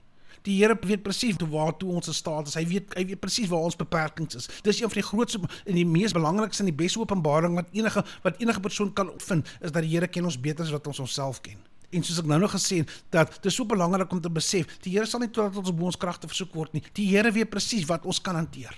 Die 0.48 0.54
Here 0.56 0.76
weet 0.80 1.02
presies 1.04 1.36
toe 1.36 1.48
waartoe 1.52 1.90
ons 1.92 2.08
staat 2.16 2.48
is. 2.48 2.56
Hy 2.56 2.62
weet 2.70 2.94
hy 2.96 3.04
weet 3.10 3.20
presies 3.20 3.50
waar 3.52 3.66
ons 3.68 3.76
beperkings 3.76 4.38
is. 4.38 4.48
Dis 4.64 4.80
een 4.80 4.88
van 4.88 5.00
die 5.00 5.04
grootste 5.04 5.40
en 5.44 5.76
die 5.76 5.84
mees 5.84 6.14
belangrikste 6.16 6.64
en 6.64 6.70
die 6.70 6.78
beste 6.78 7.02
openbaring 7.02 7.58
wat 7.58 7.68
enige 7.76 8.04
wat 8.24 8.40
enige 8.40 8.62
persoon 8.64 8.92
kan 8.96 9.10
vind 9.26 9.52
is 9.60 9.74
dat 9.74 9.82
die 9.84 9.92
Here 9.92 10.08
ken 10.08 10.24
ons 10.24 10.38
beter 10.40 10.64
as 10.64 10.72
wat 10.72 10.88
ons 10.88 11.02
onsself 11.04 11.42
ken. 11.44 11.60
En 11.92 12.06
soos 12.06 12.22
ek 12.22 12.30
nou 12.30 12.38
nog 12.40 12.54
gesê 12.56 12.80
het, 12.80 12.94
dat 13.12 13.36
dit 13.42 13.52
so 13.52 13.68
belangrik 13.68 14.12
om 14.12 14.22
te 14.24 14.32
besef, 14.32 14.78
die 14.86 14.94
Here 14.96 15.04
sal 15.04 15.20
nie 15.20 15.30
toelaat 15.30 15.52
dat 15.52 15.68
ons 15.68 15.76
bo 15.76 15.90
ons 15.92 16.00
kragte 16.00 16.32
versoek 16.32 16.56
word 16.56 16.72
nie. 16.72 16.82
Die 16.96 17.10
Here 17.12 17.28
weet 17.32 17.52
presies 17.52 17.84
wat 17.92 18.08
ons 18.08 18.22
kan 18.24 18.40
hanteer. 18.40 18.72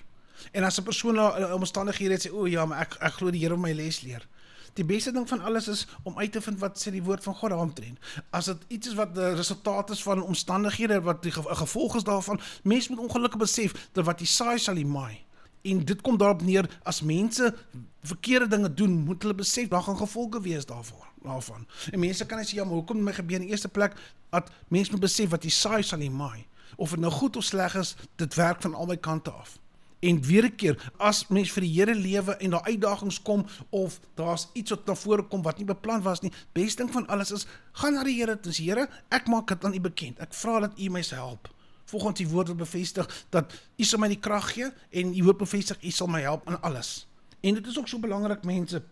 En 0.51 0.67
as 0.67 0.79
'n 0.79 0.85
persoon 0.85 1.15
na 1.15 1.55
omstandighede 1.55 2.19
sê, 2.19 2.33
"O 2.33 2.47
ja, 2.47 2.67
maar 2.67 2.81
ek 2.81 2.99
ek 3.01 3.13
glo 3.13 3.31
die 3.31 3.41
Here 3.41 3.55
wil 3.55 3.63
my 3.63 3.73
les 3.73 4.03
leer." 4.03 4.27
Die 4.73 4.85
beste 4.85 5.13
ding 5.13 5.29
van 5.29 5.41
alles 5.41 5.69
is 5.69 5.87
om 6.03 6.19
uit 6.19 6.33
te 6.33 6.41
vind 6.41 6.59
wat 6.59 6.81
sê 6.81 6.91
die 6.91 7.03
woord 7.03 7.23
van 7.23 7.35
God 7.35 7.51
daaromtrent. 7.51 7.99
As 8.31 8.51
dit 8.51 8.65
iets 8.69 8.89
is 8.89 8.95
wat 8.99 9.15
die 9.15 9.35
resultaat 9.35 9.91
is 9.91 10.03
van 10.03 10.23
omstandighede 10.23 11.01
wat 11.01 11.23
die 11.23 11.33
gevolg 11.33 11.97
is 11.97 12.05
daarvan, 12.05 12.41
mens 12.63 12.89
moet 12.89 12.99
ongelukkig 12.99 13.39
besef 13.39 13.89
dat 13.93 14.05
wat 14.05 14.21
jy 14.21 14.27
saai 14.27 14.59
sal 14.59 14.77
jy 14.77 14.87
maai. 14.87 15.25
En 15.63 15.85
dit 15.85 16.01
kom 16.01 16.17
daarop 16.17 16.43
neer 16.43 16.69
as 16.83 17.03
mense 17.03 17.55
verkeerde 18.03 18.47
dinge 18.49 18.75
doen, 18.75 18.99
moet 19.05 19.23
hulle 19.23 19.35
besef 19.35 19.69
daar 19.69 19.83
gaan 19.83 19.97
gevolge 19.97 20.41
wees 20.41 20.67
daarvoor 20.67 21.07
daarvan. 21.23 21.67
En 21.91 21.99
mense 21.99 22.27
kan 22.27 22.45
sê 22.45 22.61
ja, 22.61 22.65
maar 22.65 22.79
hoekom 22.79 23.03
my 23.03 23.13
gebeur 23.13 23.41
in 23.41 23.49
die 23.49 23.51
eerste 23.51 23.69
plek 23.69 23.97
dat 24.31 24.51
mense 24.69 24.91
moet 24.91 25.01
besef 25.01 25.31
wat 25.31 25.45
jy 25.45 25.51
saai 25.51 25.83
sal 25.83 26.01
jy 26.01 26.11
maai. 26.11 26.47
Of 26.77 26.91
dit 26.95 27.01
nou 27.01 27.13
goed 27.13 27.37
of 27.37 27.45
sleg 27.45 27.75
is, 27.75 27.97
dit 28.17 28.35
werk 28.35 28.63
van 28.63 28.75
albei 28.75 28.97
kante 29.01 29.31
af. 29.31 29.59
En 30.01 30.23
weer 30.23 30.45
'n 30.45 30.55
keer, 30.57 30.93
as 30.97 31.27
mens 31.29 31.53
vir 31.53 31.61
die 31.63 31.73
Here 31.73 31.95
lewe 31.95 32.37
en 32.37 32.51
daar 32.51 32.63
uitdagings 32.63 33.23
kom 33.23 33.47
of 33.71 34.01
daar's 34.15 34.49
iets 34.53 34.71
wat 34.71 34.87
na 34.87 34.95
vore 34.95 35.23
kom 35.23 35.43
wat 35.43 35.59
nie 35.59 35.67
beplan 35.67 36.03
was 36.03 36.21
nie, 36.21 36.33
beste 36.53 36.83
ding 36.83 36.93
van 36.93 37.07
alles 37.07 37.31
is 37.31 37.47
gaan 37.73 37.95
na 37.95 38.05
die 38.05 38.15
Here 38.15 38.39
en 38.43 38.53
sê 38.53 38.65
Here, 38.65 38.89
ek 39.09 39.27
maak 39.27 39.49
dit 39.49 39.65
aan 39.65 39.75
U 39.75 39.81
bekend. 39.81 40.19
Ek 40.19 40.35
vra 40.35 40.61
dat 40.61 40.79
U 40.79 40.89
my 40.91 41.03
help. 41.11 41.51
Volgens 41.85 42.19
die 42.19 42.29
woord 42.29 42.49
wat 42.49 42.57
bevestig 42.57 43.27
dat 43.31 43.53
U 43.77 43.85
sal 43.85 43.99
my 43.99 44.09
die 44.09 44.21
krag 44.21 44.53
gee 44.53 44.71
en 44.91 45.15
U 45.19 45.25
woord 45.25 45.39
bevestig 45.39 45.83
U 45.83 45.91
sal 45.91 46.07
my 46.07 46.21
help 46.21 46.49
in 46.49 46.61
alles. 46.61 47.07
En 47.41 47.55
dit 47.55 47.67
is 47.67 47.79
ook 47.79 47.89
so 47.89 47.99
belangrik 47.99 48.45
mense 48.45 48.83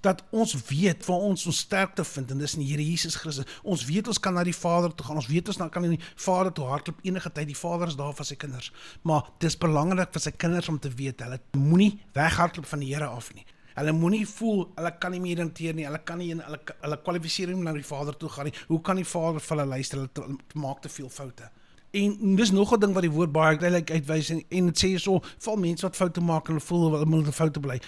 dat 0.00 0.24
ons 0.30 0.54
weet 0.68 1.06
waar 1.06 1.24
ons 1.28 1.46
ons 1.46 1.58
sterkte 1.58 2.04
vind 2.04 2.30
en 2.30 2.38
dis 2.38 2.56
in 2.56 2.66
Here 2.66 2.84
Jesus 2.84 3.16
Christus. 3.20 3.48
Ons 3.62 3.84
weet 3.84 4.08
ons 4.08 4.20
kan 4.20 4.34
na 4.34 4.44
die 4.44 4.56
Vader 4.56 4.94
toe 4.94 5.06
gaan. 5.06 5.16
Ons 5.16 5.30
weet 5.30 5.48
ons 5.48 5.56
kan 5.56 5.82
na 5.82 5.88
die 5.94 6.00
Vader 6.14 6.52
toe 6.52 6.68
hardloop 6.70 7.00
enige 7.02 7.32
tyd. 7.32 7.46
Die 7.46 7.58
Vader 7.58 7.88
is 7.88 7.96
daar 7.96 8.14
vir 8.14 8.28
sy 8.28 8.36
kinders. 8.36 8.72
Maar 9.02 9.30
dis 9.38 9.58
belangrik 9.58 10.12
vir 10.12 10.26
sy 10.26 10.34
kinders 10.36 10.68
om 10.68 10.78
te 10.78 10.90
weet 10.90 11.24
hulle 11.24 11.40
moenie 11.56 11.92
weghardloop 12.16 12.66
van 12.66 12.84
die 12.84 12.92
Here 12.94 13.10
af 13.10 13.32
nie. 13.34 13.46
Hulle 13.72 13.94
moenie 13.96 14.26
voel 14.28 14.66
hulle 14.76 14.92
kan 15.00 15.14
nie 15.14 15.22
meer 15.22 15.40
hanteer 15.40 15.74
nie. 15.76 15.86
Hulle 15.88 16.02
kan 16.04 16.20
nie 16.20 16.32
hulle 16.34 16.60
hulle 16.82 17.00
kwalifiseer 17.06 17.52
nie 17.52 17.64
na 17.64 17.72
die 17.76 17.86
Vader 17.86 18.16
toe 18.18 18.30
gaan 18.32 18.50
nie. 18.50 18.56
Hoe 18.68 18.80
kan 18.84 19.00
die 19.00 19.08
Vader 19.08 19.40
vir 19.40 19.56
hulle 19.56 19.68
luister? 19.76 20.02
Hulle 20.02 20.12
te, 20.12 20.38
te 20.52 20.60
maak 20.60 20.82
te 20.84 20.92
veel 20.92 21.08
foute. 21.12 21.48
En 21.92 22.36
dis 22.36 22.50
nog 22.50 22.72
'n 22.72 22.80
ding 22.80 22.92
wat 22.94 23.02
die 23.02 23.10
woord 23.10 23.32
baie 23.32 23.56
duidelik 23.56 23.90
uitwys 23.90 24.30
en 24.30 24.42
en 24.48 24.66
dit 24.66 24.78
sê 24.78 24.86
hierso, 24.88 25.20
val 25.38 25.56
mense 25.56 25.82
wat 25.82 25.96
foute 25.96 26.20
maak 26.20 26.48
en 26.48 26.54
hulle 26.54 26.66
voel 26.66 26.90
hulle 26.90 27.06
moet 27.06 27.34
foute 27.34 27.60
bly. 27.60 27.80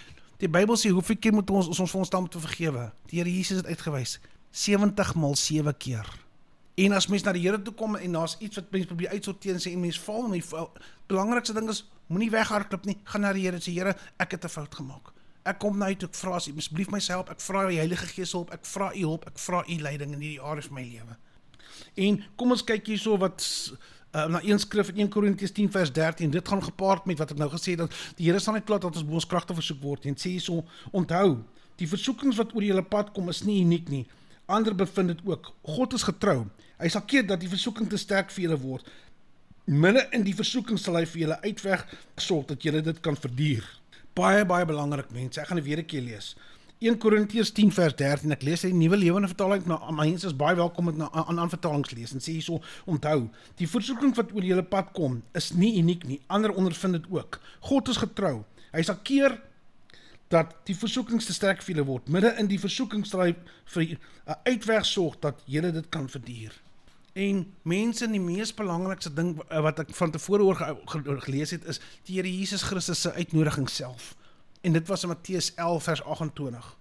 Die 0.43 0.51
Bybel 0.51 0.77
sê 0.77 0.91
hoeveel 0.91 1.17
keer 1.21 1.35
moet 1.37 1.51
ons 1.51 1.69
ons 1.71 1.91
vir 1.91 2.01
ons 2.01 2.11
dan 2.11 2.25
moet 2.27 2.37
vergewe? 2.43 2.85
Die 3.11 3.21
Here 3.21 3.31
Jesus 3.31 3.63
het 3.63 3.67
uitgewys 3.71 4.19
70 4.51 5.15
maal 5.15 5.37
7 5.39 5.77
keer. 5.79 6.09
En 6.75 6.93
as 6.93 7.07
mens 7.07 7.23
na 7.23 7.33
die 7.33 7.45
Here 7.45 7.61
toe 7.63 7.75
kom 7.75 7.95
en 7.97 8.17
daar's 8.19 8.37
iets 8.43 8.59
wat 8.59 8.71
mens 8.75 8.87
probeer 8.91 9.15
uitsorteer 9.15 9.55
en 9.55 9.63
sê 9.63 9.73
en 9.73 9.81
mens 9.81 9.99
val 10.01 10.25
en 10.27 10.35
die 10.35 10.45
belangrikste 11.07 11.55
ding 11.55 11.71
is 11.71 11.85
moenie 12.11 12.33
weghardloop 12.35 12.89
nie. 12.91 12.99
Gaan 13.05 13.23
na 13.23 13.33
die 13.33 13.47
Here 13.47 13.63
sê 13.63 13.77
Here, 13.77 13.95
ek 14.19 14.35
het 14.35 14.45
'n 14.45 14.49
fout 14.49 14.75
gemaak. 14.75 15.13
Ek 15.45 15.59
kom 15.59 15.79
na 15.79 15.91
U 15.91 15.95
toe, 15.95 16.09
ek 16.09 16.15
vra 16.15 16.39
asseblief 16.39 16.91
my 16.91 17.01
help. 17.07 17.31
Ek 17.31 17.41
vra 17.41 17.67
die 17.69 17.77
Heilige 17.79 18.07
Gees 18.07 18.33
hulp. 18.33 18.51
Ek 18.51 18.65
vra 18.65 18.91
U 18.95 19.01
hulp. 19.01 19.27
Ek 19.27 19.39
vra 19.39 19.63
U 19.69 19.77
leiding 19.77 20.13
in 20.13 20.21
hierdie 20.21 20.41
area 20.41 20.63
van 20.63 20.75
my 20.75 20.83
lewe. 20.83 21.17
En 21.95 22.25
kom 22.37 22.51
ons 22.51 22.65
kyk 22.65 22.87
hierso 22.87 23.19
wat 23.19 23.45
uh, 24.15 24.27
na 24.27 24.41
een 24.43 24.59
skrif 24.59 24.89
in 24.89 25.05
1 25.07 25.09
Korintiërs 25.09 25.53
10 25.53 25.71
vers 25.71 25.93
13 25.93 26.31
dit 26.31 26.49
gaan 26.49 26.63
gepaard 26.63 27.05
met 27.05 27.19
wat 27.19 27.31
ek 27.35 27.39
nou 27.39 27.51
gesê 27.51 27.75
het 27.75 27.85
dat 27.85 27.97
die 28.17 28.29
Here 28.29 28.39
sal 28.39 28.55
net 28.55 28.67
toelaat 28.67 28.87
dat 28.87 28.97
ons 29.01 29.07
bo 29.07 29.19
ons 29.19 29.27
kragte 29.27 29.55
versoek 29.55 29.81
word 29.83 30.07
en 30.07 30.19
sê 30.19 30.37
hierso 30.37 30.63
onthou 30.93 31.43
die 31.81 31.89
versoekings 31.91 32.39
wat 32.39 32.55
oor 32.55 32.63
julle 32.63 32.85
pad 32.87 33.11
kom 33.15 33.29
is 33.33 33.43
nie 33.43 33.61
uniek 33.65 33.89
nie. 33.91 34.05
Ander 34.47 34.75
bevind 34.77 35.11
dit 35.11 35.23
ook. 35.27 35.49
God 35.67 35.97
is 35.97 36.05
getrou. 36.07 36.45
Hy 36.79 36.91
sal 36.93 37.03
keer 37.09 37.25
dat 37.27 37.41
die 37.43 37.51
versoeking 37.51 37.89
te 37.91 37.99
sterk 37.99 38.31
vir 38.31 38.45
julle 38.45 38.59
word. 38.63 38.91
Minne 39.67 40.05
in 40.15 40.23
die 40.27 40.37
versoeking 40.37 40.79
sal 40.79 41.01
hy 41.01 41.07
vir 41.09 41.25
julle 41.25 41.39
uitweg 41.43 41.87
sorg 42.21 42.47
dat 42.53 42.63
julle 42.63 42.83
dit 42.85 43.01
kan 43.03 43.17
verduur. 43.19 43.67
Baie 44.15 44.45
baie 44.47 44.67
belangrik 44.69 45.11
mense. 45.11 45.41
Ek 45.41 45.49
gaan 45.51 45.59
dit 45.59 45.67
weer 45.67 45.83
'n 45.83 45.91
keer 45.91 46.05
lees 46.07 46.35
1 46.85 46.99
Korintiërs 47.01 47.49
10 47.57 47.71
vers 47.73 47.95
13 47.97 48.35
ek 48.35 48.43
lees 48.45 48.61
uit 48.61 48.75
die 48.75 48.77
nuwe 48.77 48.99
lewende 49.01 49.29
vertaling. 49.31 49.63
Nou 49.65 49.79
mense 49.97 50.27
is 50.29 50.35
baie 50.37 50.57
welkom 50.59 50.91
om 50.91 50.99
dit 50.99 51.15
aan 51.17 51.39
aan 51.41 51.49
vertalings 51.53 51.95
lees 51.97 52.11
en 52.13 52.21
sê 52.21 52.35
hierso 52.35 52.59
onthou 52.85 53.23
die 53.57 53.69
versoeking 53.71 54.11
wat 54.19 54.35
oor 54.37 54.45
julle 54.45 54.65
pad 54.69 54.91
kom 54.97 55.23
is 55.33 55.55
nie 55.57 55.71
uniek 55.81 56.03
nie. 56.05 56.19
Ander 56.29 56.53
ondervind 56.53 56.99
dit 56.99 57.07
ook. 57.09 57.39
God 57.71 57.89
is 57.89 58.01
getrou. 58.03 58.43
Hy 58.75 58.85
sal 58.85 58.99
keer 59.01 59.39
dat 60.35 60.53
die 60.69 60.77
versoekings 60.77 61.25
te 61.31 61.37
sterk 61.37 61.65
vir 61.65 61.73
julle 61.73 61.87
word. 61.89 62.11
Midde 62.13 62.35
in 62.43 62.51
die 62.53 62.61
versoekingsdryf 62.61 63.41
vir 63.77 63.85
'n 63.95 64.37
uitweg 64.45 64.85
sorg 64.85 65.17
dat 65.25 65.41
julle 65.47 65.73
dit 65.73 65.89
kan 65.89 66.09
verduur. 66.09 66.53
En 67.15 67.47
mense 67.63 68.11
die 68.11 68.21
mees 68.21 68.53
belangrikste 68.53 69.15
ding 69.15 69.41
wat 69.49 69.79
ek 69.79 69.95
van 69.95 70.11
tevore 70.11 70.45
oor 70.45 71.21
gelees 71.25 71.51
het 71.51 71.65
is 71.65 71.81
die 72.05 72.17
Here 72.21 72.29
Jesus 72.29 72.63
Christus 72.63 73.01
se 73.01 73.13
uitnodiging 73.13 73.71
self 73.71 74.15
en 74.65 74.73
dit 74.73 74.89
was 74.89 75.03
in 75.03 75.09
Matteus 75.09 75.55
11 75.55 75.83
vers 75.83 76.05
28. 76.05 76.79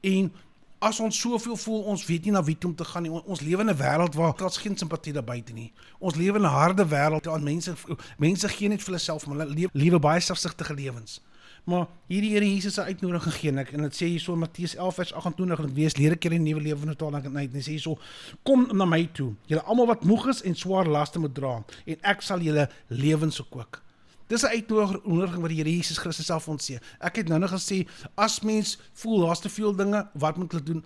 En 0.00 0.32
as 0.78 1.00
ons 1.00 1.20
soveel 1.20 1.56
voel 1.56 1.82
ons 1.82 2.06
weet 2.06 2.24
nie 2.28 2.32
na 2.34 2.42
wie 2.44 2.58
toe 2.58 2.70
om 2.70 2.76
te 2.76 2.84
gaan 2.84 3.06
nie. 3.06 3.10
Ons 3.10 3.40
lewe 3.40 3.64
in 3.64 3.70
'n 3.70 3.76
wêreld 3.76 4.14
waar 4.14 4.36
daar's 4.36 4.56
geen 4.56 4.76
simpatie 4.76 5.12
daar 5.12 5.24
buite 5.24 5.52
nie. 5.52 5.72
Ons 5.98 6.14
lewe 6.14 6.38
in 6.38 6.44
'n 6.44 6.56
harde 6.58 6.86
wêreld 6.86 7.24
waar 7.24 7.42
mense 7.42 7.74
mense 8.18 8.48
gee 8.48 8.68
net 8.68 8.82
vir 8.82 8.86
hulle 8.86 8.98
self, 8.98 9.26
maar 9.26 9.38
hulle 9.38 9.68
lewe, 9.72 9.98
baie 9.98 10.20
selfsugtige 10.20 10.74
lewens. 10.74 11.20
Maar 11.64 11.86
hierdie 12.06 12.30
Here 12.30 12.52
Jesus 12.54 12.74
se 12.74 12.82
uitnodiging 12.82 13.34
gee 13.34 13.52
ek 13.58 13.72
en 13.72 13.82
dit 13.82 13.94
sê 13.94 14.06
hierso 14.06 14.32
in 14.32 14.38
Matteus 14.38 14.74
11 14.76 14.94
vers 14.94 15.12
28 15.12 15.58
en 15.58 15.66
dit 15.66 15.74
wees 15.74 15.96
leer 15.96 16.12
ek 16.12 16.24
in 16.24 16.30
die 16.30 16.38
nuwe 16.38 16.62
lewe 16.62 16.78
van 16.78 16.94
totaal 16.94 17.14
en 17.24 17.32
net 17.32 17.54
sê 17.54 17.74
hierso 17.74 17.98
kom 18.42 18.68
na 18.72 18.84
my 18.84 19.08
toe 19.12 19.34
julle 19.46 19.62
almal 19.62 19.86
wat 19.86 20.04
moeg 20.04 20.28
is 20.28 20.42
en 20.42 20.54
swaar 20.54 20.86
laste 20.86 21.18
moet 21.18 21.34
dra 21.34 21.64
en 21.86 21.96
ek 22.02 22.22
sal 22.22 22.38
julle 22.38 22.68
lewens 22.86 23.36
verkoop. 23.36 23.82
Dis 24.26 24.42
'n 24.42 24.46
uitnodiging 24.46 25.40
wat 25.40 25.48
die 25.48 25.58
Here 25.58 25.70
Jesus 25.70 25.98
Christus 25.98 26.26
self 26.26 26.48
ons 26.48 26.70
sê. 26.70 26.78
Ek 27.00 27.16
het 27.16 27.28
nou 27.28 27.38
nog 27.38 27.50
gesê 27.50 27.86
as 28.14 28.40
mens 28.40 28.78
voel 28.92 29.26
daar's 29.26 29.40
te 29.40 29.48
veel 29.48 29.76
dinge, 29.76 30.08
wat 30.14 30.36
moet 30.36 30.52
hulle 30.52 30.64
doen? 30.64 30.84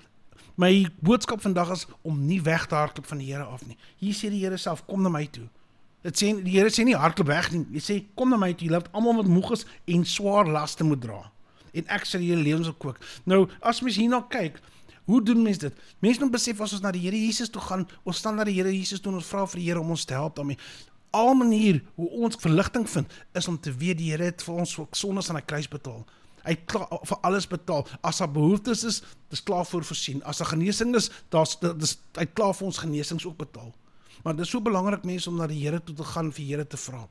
My 0.57 0.89
boodskap 1.01 1.41
vandag 1.41 1.71
is 1.71 1.87
om 2.03 2.27
nie 2.27 2.43
weg 2.43 2.67
te 2.67 2.75
hardloop 2.75 3.07
van 3.07 3.19
die 3.19 3.33
Here 3.33 3.45
af 3.45 3.67
nie. 3.67 3.77
Hier 3.97 4.15
sê 4.15 4.31
die 4.31 4.45
Here 4.45 4.57
self, 4.57 4.87
kom 4.87 5.03
na 5.03 5.09
my 5.09 5.27
toe. 5.27 5.49
Dit 6.03 6.23
sê 6.23 6.43
die 6.43 6.59
Here 6.59 6.69
sê 6.69 6.85
nie 6.85 6.97
hardloop 6.97 7.27
weg 7.27 7.53
nie. 7.53 7.67
Hy 7.73 7.79
sê 7.79 8.05
kom 8.15 8.29
na 8.29 8.37
my 8.37 8.53
toe, 8.53 8.69
julle 8.69 8.81
wat 8.81 8.93
almal 8.93 9.17
wat 9.17 9.27
moeg 9.27 9.53
is 9.53 9.65
en 9.87 10.05
swaar 10.05 10.47
laste 10.47 10.85
moet 10.85 11.01
dra. 11.01 11.31
en 11.77 11.87
ek 11.95 12.07
sal 12.09 12.25
julle 12.25 12.43
lewens 12.43 12.71
opkook. 12.71 13.01
Nou, 13.29 13.45
as 13.63 13.81
mens 13.85 13.99
hierna 14.01 14.23
kyk, 14.33 14.59
hoe 15.11 15.21
doen 15.27 15.43
mense 15.43 15.63
dit? 15.63 15.83
Mense 16.05 16.23
moet 16.23 16.35
besef 16.35 16.61
as 16.63 16.75
ons 16.77 16.83
na 16.85 16.93
die 16.95 17.03
Here 17.03 17.19
Jesus 17.19 17.51
toe 17.51 17.63
gaan, 17.63 17.87
ons 18.07 18.21
staan 18.23 18.39
na 18.39 18.47
die 18.47 18.55
Here 18.59 18.71
Jesus 18.73 19.03
toe 19.03 19.13
en 19.13 19.19
ons 19.21 19.31
vra 19.31 19.47
vir 19.51 19.63
die 19.63 19.67
Here 19.69 19.83
om 19.83 19.91
ons 19.95 20.07
te 20.07 20.15
help 20.15 20.37
daarmee. 20.39 20.61
Al 21.11 21.35
manier 21.35 21.83
hoe 21.95 22.09
ons 22.11 22.39
verligting 22.39 22.87
vind 22.91 23.13
is 23.33 23.49
om 23.49 23.59
te 23.61 23.73
weet 23.73 23.99
die 23.99 24.11
Here 24.13 24.31
het 24.31 24.43
vir 24.47 24.63
ons 24.63 24.79
sondes 24.93 25.31
aan 25.31 25.41
die 25.41 25.47
kruis 25.47 25.69
betaal. 25.69 26.05
Hy 26.45 26.55
het 26.55 26.65
klaar 26.71 26.89
vir 27.05 27.19
alles 27.27 27.47
betaal. 27.51 27.85
As 28.07 28.21
daar 28.23 28.31
behoeftes 28.33 28.85
is, 28.89 29.03
dis 29.29 29.43
klaar 29.43 29.67
voor 29.69 29.85
voorsien. 29.85 30.23
As 30.25 30.41
daar 30.41 30.53
genesing 30.55 30.95
is, 30.97 31.11
daar's 31.29 31.59
dis 31.61 31.99
hy 32.17 32.25
het 32.25 32.35
klaar 32.39 32.55
vir 32.57 32.71
ons 32.71 32.81
genesings 32.85 33.27
ook 33.27 33.37
betaal. 33.43 33.73
Maar 34.25 34.37
dit 34.37 34.45
is 34.45 34.53
so 34.53 34.61
belangrik 34.65 35.05
mense 35.09 35.29
om 35.31 35.37
na 35.41 35.49
die 35.51 35.61
Here 35.61 35.81
toe 35.85 35.97
te 35.97 36.05
gaan 36.05 36.33
vir 36.33 36.47
Here 36.47 36.67
te 36.67 36.81
vra. 36.81 37.07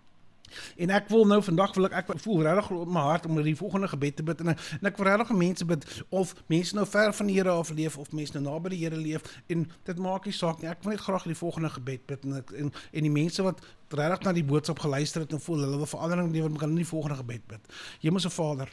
En 0.78 0.94
ek 0.96 1.10
wil 1.12 1.26
nou 1.30 1.40
vandag 1.44 1.76
wil 1.78 1.90
ek 1.90 1.98
ek 2.00 2.22
voel 2.24 2.44
regtig 2.48 2.70
op 2.76 2.92
my 2.92 3.04
hart 3.10 3.26
om 3.30 3.40
die 3.44 3.56
volgende 3.56 3.88
gebed 3.92 4.16
te 4.20 4.26
bid 4.26 4.44
en 4.44 4.54
ek, 4.54 4.64
en 4.80 4.90
ek 4.90 5.00
wil 5.00 5.10
regtig 5.10 5.34
mense 5.38 5.66
bid 5.66 5.86
of 6.10 6.34
mense 6.52 6.76
nou 6.76 6.86
ver 6.90 7.14
van 7.14 7.30
die 7.30 7.38
Here 7.40 7.54
af 7.56 7.72
leef 7.76 7.98
of 7.98 8.12
mense 8.12 8.36
nou 8.36 8.44
naby 8.46 8.74
die 8.74 8.82
Here 8.84 8.98
leef 8.98 9.26
en 9.48 9.66
dit 9.88 10.02
maak 10.02 10.26
nie 10.26 10.36
saak 10.36 10.62
nie. 10.62 10.70
Ek 10.72 10.84
wil 10.84 10.96
net 10.96 11.04
graag 11.06 11.28
die 11.30 11.38
volgende 11.38 11.72
gebed 11.74 12.06
bid 12.10 12.26
en 12.28 12.40
ek, 12.42 12.54
en, 12.58 12.74
en 12.74 13.08
die 13.08 13.14
mense 13.14 13.46
wat 13.46 13.64
regtig 13.96 14.26
na 14.26 14.36
die 14.38 14.46
boodskap 14.46 14.80
geluister 14.84 15.26
het 15.26 15.34
en 15.34 15.42
voel 15.42 15.66
hulle 15.66 15.82
wil 15.82 15.90
verandering 15.90 16.32
lewe, 16.34 16.52
kan 16.60 16.74
nie 16.74 16.84
die 16.84 16.92
volgende 16.92 17.20
gebed 17.22 17.46
bid. 17.50 17.74
Hemelse 18.04 18.32
Vader, 18.34 18.72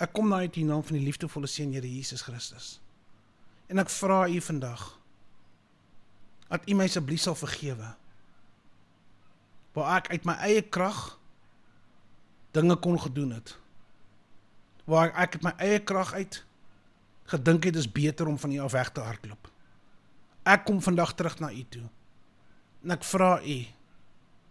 ek 0.00 0.12
kom 0.16 0.30
na 0.30 0.42
U 0.44 0.48
in 0.52 0.70
naam 0.70 0.84
van 0.84 0.98
die 0.98 1.04
liefdevolle 1.04 1.50
Seun 1.50 1.74
Here 1.76 1.88
Jesus 1.88 2.24
Christus. 2.26 2.76
En 3.68 3.82
ek 3.82 3.90
vra 3.92 4.24
U 4.28 4.40
vandag 4.40 4.88
dat 6.46 6.66
U 6.70 6.76
my 6.78 6.86
asseblief 6.86 7.24
sal 7.24 7.34
vergewe 7.38 7.94
waar 9.76 9.98
ek 9.98 10.08
uit 10.14 10.24
my 10.24 10.34
eie 10.48 10.62
krag 10.64 11.18
dinge 12.56 12.78
kon 12.80 12.96
gedoen 13.00 13.34
het. 13.36 13.52
Waar 14.88 15.12
ek 15.12 15.36
uit 15.36 15.44
my 15.44 15.52
eie 15.60 15.80
krag 15.84 16.14
uit 16.16 16.40
gedink 17.26 17.66
het 17.66 17.74
dit 17.74 17.82
is 17.82 17.90
beter 17.90 18.28
om 18.30 18.38
van 18.38 18.52
U 18.54 18.58
af 18.64 18.72
weg 18.72 18.88
te 18.94 19.02
hardloop. 19.04 19.50
Ek 20.46 20.64
kom 20.64 20.78
vandag 20.80 21.12
terug 21.18 21.36
na 21.42 21.50
U 21.52 21.64
toe. 21.68 21.84
En 22.86 22.94
ek 22.96 23.04
vra 23.04 23.36
U 23.42 23.58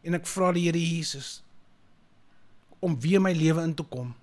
en 0.06 0.18
ek 0.20 0.28
vra 0.30 0.52
die 0.54 0.68
Here 0.68 0.82
Jesus 0.82 1.40
om 2.84 3.00
weer 3.02 3.24
my 3.24 3.32
lewe 3.34 3.64
in 3.66 3.74
te 3.74 3.86
kom 3.90 4.14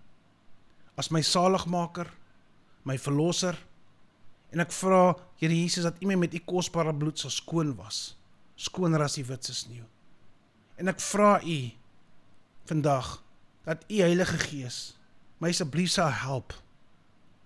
as 1.00 1.08
my 1.10 1.22
saligmaker, 1.24 2.06
my 2.84 2.98
verlosser. 3.00 3.56
En 4.52 4.62
ek 4.62 4.70
vra 4.76 5.16
Here 5.40 5.56
Jesus 5.56 5.88
dat 5.88 5.98
U 5.98 6.06
my 6.06 6.20
met 6.20 6.36
U 6.38 6.42
kosbare 6.46 6.94
bloed 6.94 7.18
sal 7.18 7.32
skoon 7.34 7.74
was, 7.80 8.12
skoner 8.54 9.02
as 9.02 9.18
die 9.18 9.26
witse 9.26 9.56
sneeu. 9.56 9.88
En 10.82 10.90
ek 10.90 10.98
vra 10.98 11.36
u 11.46 11.58
vandag 12.66 13.14
dat 13.62 13.84
u 13.86 14.00
Heilige 14.02 14.38
Gees 14.42 14.78
my 15.38 15.52
asseblief 15.54 15.92
sal 15.94 16.10
help 16.10 16.56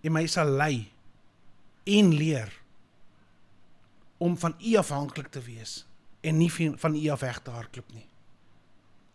en 0.00 0.14
my 0.16 0.24
sal 0.28 0.54
lei 0.56 0.86
en 1.84 2.14
leer 2.16 2.52
om 4.24 4.38
van 4.40 4.56
u 4.56 4.76
afhanklik 4.80 5.28
te 5.28 5.42
wees 5.44 5.82
en 6.24 6.40
nie 6.40 6.48
van 6.52 6.96
u 6.96 7.08
af 7.12 7.20
weg 7.20 7.42
te 7.44 7.52
hardloop 7.52 7.92
nie. 7.92 8.06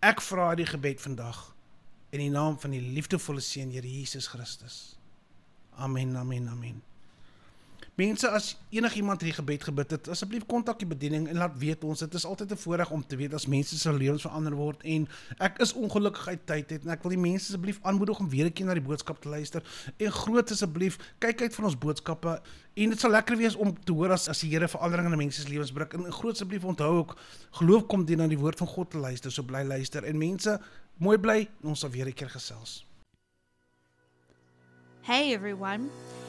Ek 0.06 0.22
vra 0.22 0.54
die 0.56 0.70
gebed 0.70 1.02
vandag 1.02 1.42
in 2.14 2.22
die 2.22 2.32
naam 2.34 2.60
van 2.62 2.78
die 2.78 2.82
liefdevolle 2.82 3.42
Seun 3.42 3.74
Here 3.74 3.88
Jesus 3.88 4.28
Christus. 4.28 5.00
Amen. 5.78 6.16
Amen. 6.18 6.48
Amen. 6.50 6.82
Mense 8.00 8.30
as 8.32 8.54
enigiemand 8.72 9.20
hierdie 9.20 9.36
gebed 9.36 9.66
gebid 9.68 9.92
het, 9.92 10.06
asseblief 10.14 10.46
kontak 10.48 10.80
die 10.80 10.88
bediening 10.88 11.26
en 11.28 11.36
laat 11.42 11.58
weet 11.60 11.84
ons. 11.84 12.00
Dit 12.00 12.14
is 12.16 12.26
altyd 12.26 12.54
'n 12.56 12.58
voorreg 12.64 12.90
om 12.90 13.04
te 13.04 13.16
weet 13.16 13.34
as 13.34 13.46
mense 13.46 13.78
se 13.78 13.94
lewens 13.94 14.22
verander 14.22 14.56
word 14.56 14.82
en 14.84 15.08
ek 15.40 15.60
is 15.60 15.74
ongelukkig 15.74 16.28
uit 16.28 16.46
tyd 16.46 16.70
het 16.70 16.84
en 16.84 16.92
ek 16.92 17.04
wil 17.04 17.12
die 17.12 17.20
mense 17.20 17.52
asseblief 17.52 17.80
aanmoedig 17.82 18.20
om 18.20 18.30
weer 18.30 18.46
'n 18.46 18.54
keer 18.54 18.66
na 18.66 18.74
die 18.74 18.88
boodskap 18.88 19.22
te 19.22 19.30
luister 19.30 19.62
en 19.98 20.12
groot 20.12 20.52
asseblief 20.52 20.98
kyk 21.20 21.42
uit 21.42 21.56
van 21.56 21.66
ons 21.66 21.78
boodskappe 21.78 22.42
en 22.74 22.90
dit 22.90 23.00
sal 23.00 23.12
lekker 23.12 23.38
wees 23.38 23.56
om 23.56 23.76
te 23.84 23.92
hoor 23.92 24.12
as 24.12 24.30
as 24.30 24.40
die 24.40 24.50
Here 24.52 24.68
verandering 24.68 25.12
in 25.12 25.18
mense 25.18 25.42
se 25.42 25.50
lewens 25.50 25.72
bring. 25.72 25.92
En 25.92 26.12
groot 26.12 26.34
asseblief 26.34 26.64
onthou 26.64 26.98
ook 26.98 27.18
geloof 27.52 27.86
kom 27.88 28.06
dien 28.06 28.22
aan 28.22 28.30
die 28.30 28.40
woord 28.40 28.58
van 28.58 28.68
God 28.68 28.92
te 28.92 28.98
luister. 28.98 29.32
So 29.32 29.44
bly 29.44 29.64
luister 29.64 30.04
en 30.04 30.18
mense 30.18 30.60
mooi 30.98 31.18
bly 31.18 31.50
en 31.62 31.68
ons 31.68 31.80
sal 31.80 31.90
weer 31.90 32.08
'n 32.08 32.14
keer 32.14 32.30
gesels. 32.30 32.86
Hey 35.02 35.34
everyone. 35.34 35.90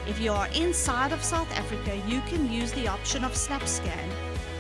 If 0.07 0.19
you 0.19 0.31
are 0.31 0.47
inside 0.55 1.11
of 1.11 1.23
South 1.23 1.51
Africa, 1.57 2.01
you 2.07 2.21
can 2.21 2.51
use 2.51 2.71
the 2.73 2.87
option 2.87 3.23
of 3.23 3.33
SnapScan. 3.33 4.09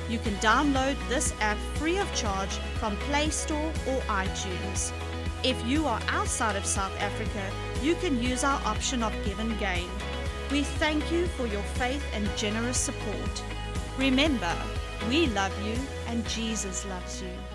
You 0.09 0.19
can 0.19 0.33
download 0.35 0.95
this 1.07 1.33
app 1.39 1.57
free 1.75 1.97
of 1.97 2.13
charge 2.15 2.53
from 2.79 2.95
Play 3.07 3.29
Store 3.29 3.71
or 3.87 4.01
iTunes. 4.07 4.91
If 5.43 5.65
you 5.65 5.85
are 5.85 5.99
outside 6.07 6.55
of 6.55 6.65
South 6.65 6.97
Africa, 6.99 7.51
you 7.81 7.95
can 7.95 8.21
use 8.21 8.43
our 8.43 8.61
option 8.65 9.03
of 9.03 9.13
Give 9.25 9.39
and 9.39 9.57
Gain. 9.59 9.89
We 10.53 10.61
thank 10.61 11.11
you 11.11 11.25
for 11.25 11.47
your 11.47 11.63
faith 11.63 12.05
and 12.13 12.29
generous 12.37 12.77
support. 12.77 13.43
Remember, 13.97 14.55
we 15.09 15.25
love 15.25 15.51
you 15.65 15.75
and 16.05 16.23
Jesus 16.29 16.85
loves 16.85 17.23
you. 17.23 17.52